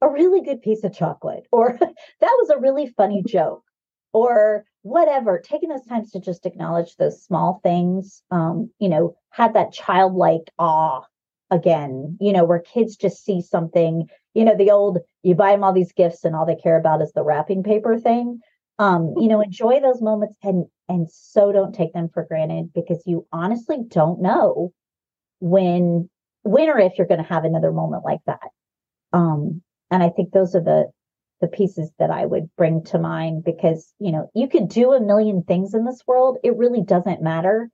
a 0.00 0.08
really 0.08 0.42
good 0.42 0.62
piece 0.62 0.84
of 0.84 0.94
chocolate, 0.94 1.46
or 1.50 1.76
that 1.80 1.94
was 2.20 2.50
a 2.50 2.60
really 2.60 2.86
funny 2.86 3.22
joke, 3.26 3.64
or 4.12 4.64
whatever. 4.82 5.38
Taking 5.38 5.68
those 5.68 5.86
times 5.86 6.10
to 6.12 6.20
just 6.20 6.46
acknowledge 6.46 6.96
those 6.96 7.22
small 7.22 7.60
things, 7.62 8.22
um, 8.30 8.70
you 8.78 8.88
know, 8.88 9.14
have 9.30 9.54
that 9.54 9.72
childlike 9.72 10.50
awe 10.58 11.02
again, 11.50 12.16
you 12.20 12.32
know, 12.32 12.44
where 12.44 12.60
kids 12.60 12.96
just 12.96 13.24
see 13.24 13.42
something, 13.42 14.06
you 14.34 14.44
know, 14.44 14.56
the 14.56 14.70
old, 14.70 14.98
you 15.22 15.34
buy 15.34 15.52
them 15.52 15.62
all 15.62 15.72
these 15.72 15.92
gifts 15.92 16.24
and 16.24 16.34
all 16.34 16.46
they 16.46 16.56
care 16.56 16.78
about 16.78 17.02
is 17.02 17.12
the 17.12 17.22
wrapping 17.22 17.62
paper 17.62 17.98
thing. 17.98 18.40
Um, 18.78 19.14
you 19.18 19.28
know, 19.28 19.40
enjoy 19.40 19.80
those 19.80 20.00
moments 20.00 20.36
and 20.42 20.66
and 20.88 21.08
so 21.10 21.52
don't 21.52 21.74
take 21.74 21.92
them 21.92 22.08
for 22.12 22.24
granted 22.24 22.72
because 22.74 23.02
you 23.06 23.26
honestly 23.32 23.78
don't 23.86 24.20
know 24.20 24.72
when 25.40 26.08
when 26.42 26.68
or 26.68 26.78
if 26.78 26.98
you're 26.98 27.06
going 27.06 27.22
to 27.22 27.28
have 27.28 27.44
another 27.44 27.70
moment 27.70 28.04
like 28.04 28.20
that. 28.26 28.48
Um, 29.12 29.62
and 29.90 30.02
I 30.02 30.08
think 30.08 30.32
those 30.32 30.54
are 30.54 30.62
the 30.62 30.90
the 31.42 31.48
pieces 31.48 31.90
that 31.98 32.10
I 32.10 32.24
would 32.24 32.48
bring 32.56 32.84
to 32.84 32.98
mind 32.98 33.44
because 33.44 33.92
you 33.98 34.12
know 34.12 34.30
you 34.34 34.48
could 34.48 34.68
do 34.68 34.92
a 34.92 35.00
million 35.00 35.42
things 35.42 35.74
in 35.74 35.84
this 35.84 36.02
world. 36.06 36.38
It 36.42 36.56
really 36.56 36.82
doesn't 36.82 37.20
matter 37.20 37.68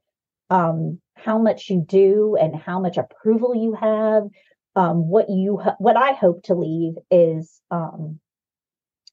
um, 0.51 1.01
how 1.15 1.39
much 1.39 1.69
you 1.69 1.85
do 1.87 2.37
and 2.41 2.57
how 2.57 2.81
much 2.81 2.97
approval 2.97 3.55
you 3.55 3.75
have. 3.75 4.25
Um, 4.75 5.09
what 5.09 5.29
you 5.29 5.61
what 5.79 5.97
I 5.97 6.13
hope 6.13 6.43
to 6.45 6.55
leave 6.55 6.95
is 7.11 7.61
um, 7.71 8.19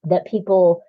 that 0.05 0.25
people, 0.25 0.83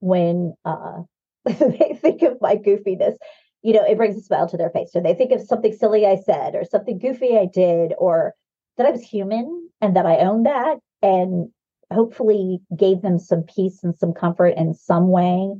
when 0.00 0.54
uh, 0.64 1.02
they 1.44 1.98
think 2.00 2.22
of 2.22 2.40
my 2.40 2.56
goofiness, 2.56 3.14
you 3.62 3.74
know, 3.74 3.84
it 3.84 3.96
brings 3.96 4.16
a 4.16 4.22
smile 4.22 4.48
to 4.48 4.56
their 4.56 4.70
face. 4.70 4.90
Or 4.94 5.02
they 5.02 5.14
think 5.14 5.32
of 5.32 5.40
something 5.40 5.72
silly 5.72 6.06
I 6.06 6.16
said, 6.16 6.54
or 6.54 6.64
something 6.64 6.98
goofy 6.98 7.38
I 7.38 7.46
did, 7.46 7.92
or 7.98 8.34
that 8.76 8.86
I 8.86 8.90
was 8.90 9.02
human 9.02 9.68
and 9.80 9.94
that 9.96 10.06
I 10.06 10.18
owned 10.18 10.46
that, 10.46 10.78
and 11.02 11.50
hopefully 11.94 12.60
gave 12.76 13.02
them 13.02 13.18
some 13.18 13.42
peace 13.42 13.82
and 13.82 13.96
some 13.96 14.12
comfort 14.12 14.54
in 14.56 14.74
some 14.74 15.08
way. 15.08 15.54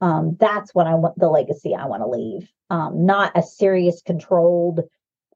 Um, 0.00 0.36
that's 0.38 0.74
what 0.74 0.86
I 0.86 0.94
want 0.94 1.18
the 1.18 1.28
legacy 1.28 1.74
I 1.74 1.86
want 1.86 2.02
to 2.02 2.08
leave. 2.08 2.50
Um, 2.68 3.06
not 3.06 3.32
a 3.34 3.42
serious, 3.42 4.02
controlled, 4.02 4.80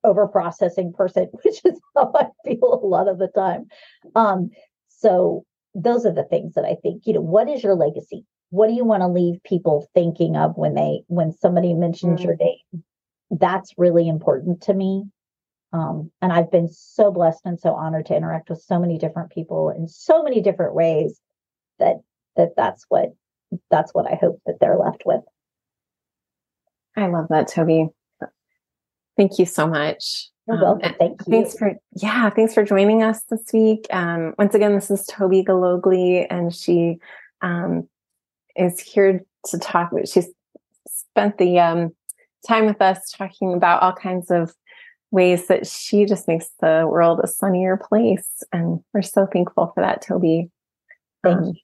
over 0.05 0.27
processing 0.27 0.93
person, 0.93 1.29
which 1.43 1.61
is 1.65 1.81
how 1.97 2.13
I 2.15 2.27
feel 2.45 2.81
a 2.83 2.87
lot 2.87 3.09
of 3.09 3.19
the 3.19 3.29
time. 3.29 3.67
Um, 4.15 4.51
so 4.89 5.45
those 5.75 6.05
are 6.05 6.13
the 6.13 6.25
things 6.25 6.55
that 6.55 6.65
I 6.65 6.77
think, 6.83 7.07
you 7.07 7.15
know, 7.15 7.21
what 7.21 7.49
is 7.49 7.63
your 7.63 7.75
legacy? 7.75 8.25
What 8.51 8.67
do 8.67 8.75
you 8.75 8.85
want 8.85 9.03
to 9.03 9.09
leave 9.09 9.43
people 9.45 9.89
thinking 9.95 10.37
of 10.37 10.57
when 10.57 10.75
they 10.75 11.03
when 11.07 11.33
somebody 11.33 11.73
mentions 11.73 12.19
mm-hmm. 12.19 12.29
your 12.29 12.37
name? 12.37 12.85
That's 13.31 13.73
really 13.79 14.09
important 14.09 14.63
to 14.63 14.75
me. 14.75 15.05
Um, 15.73 16.11
and 16.21 16.33
I've 16.33 16.51
been 16.51 16.69
so 16.69 17.13
blessed 17.13 17.43
and 17.45 17.59
so 17.59 17.75
honored 17.75 18.07
to 18.07 18.17
interact 18.17 18.51
with 18.51 18.61
so 18.61 18.79
many 18.79 18.99
different 18.99 19.31
people 19.31 19.71
in 19.71 19.87
so 19.87 20.23
many 20.23 20.41
different 20.41 20.75
ways 20.75 21.21
that 21.79 21.97
that 22.37 22.51
that's 22.57 22.85
what 22.89 23.15
that's 23.71 23.93
what 23.95 24.11
I 24.11 24.17
hope 24.17 24.41
that 24.47 24.59
they're 24.61 24.79
left 24.79 25.03
with. 25.07 25.23
I 26.97 27.07
love 27.07 27.27
that, 27.31 27.49
Tobe. 27.49 27.91
Thank 29.17 29.39
you 29.39 29.47
so 29.47 29.67
much. 29.67 30.29
You're 30.49 30.57
um, 30.57 30.63
welcome. 30.63 30.95
Thank 30.99 31.21
you. 31.27 31.31
Thanks 31.31 31.57
for 31.57 31.75
yeah, 31.95 32.31
thanks 32.31 32.55
for 32.55 32.65
joining 32.65 33.03
us 33.03 33.23
this 33.31 33.45
week. 33.53 33.87
Um, 33.91 34.35
once 34.39 34.55
again, 34.55 34.75
this 34.75 34.91
is 34.91 35.07
Tobe 35.07 35.47
Gillogly, 35.47 36.27
and 36.29 36.55
she 36.55 36.99
um, 37.43 37.89
is 38.57 38.81
here 38.81 39.25
to 39.47 39.59
talk. 39.59 39.91
She's 40.05 40.29
spent 40.89 41.39
the 41.39 41.59
um, 41.61 41.95
time 42.47 42.67
with 42.67 42.81
us 42.83 43.13
talking 43.13 43.55
about 43.55 43.83
all 43.83 43.93
kinds 43.93 44.31
of 44.31 44.53
ways 45.11 45.47
that 45.49 45.67
she 45.67 46.05
just 46.05 46.29
makes 46.29 46.51
the 46.61 46.87
world 46.89 47.21
a 47.23 47.27
sunnier 47.27 47.77
place. 47.77 48.43
And 48.53 48.81
we're 48.93 49.03
so 49.03 49.27
thankful 49.27 49.73
for 49.75 49.83
that, 49.83 50.03
Tobe. 50.03 50.49
Thank 51.23 51.39
um, 51.39 51.45
you. 51.45 51.55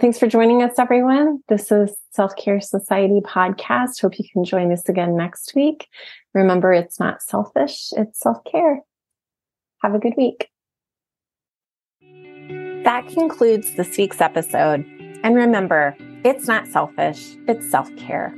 Thanks 0.00 0.18
for 0.18 0.26
joining 0.26 0.62
us, 0.62 0.78
everyone. 0.78 1.40
This 1.48 1.70
is 1.70 1.94
Self 2.10 2.34
Care 2.36 2.60
Society 2.60 3.20
podcast. 3.24 4.00
Hope 4.02 4.18
you 4.18 4.24
can 4.32 4.44
join 4.44 4.72
us 4.72 4.88
again 4.88 5.16
next 5.16 5.54
week. 5.54 5.86
Remember, 6.32 6.72
it's 6.72 6.98
not 6.98 7.22
selfish, 7.22 7.90
it's 7.96 8.18
self 8.18 8.38
care. 8.44 8.80
Have 9.82 9.94
a 9.94 10.00
good 10.00 10.14
week. 10.16 10.48
That 12.02 13.06
concludes 13.06 13.72
this 13.76 13.96
week's 13.96 14.20
episode. 14.20 14.84
And 15.22 15.36
remember, 15.36 15.96
it's 16.24 16.48
not 16.48 16.66
selfish, 16.66 17.36
it's 17.46 17.70
self 17.70 17.94
care. 17.96 18.34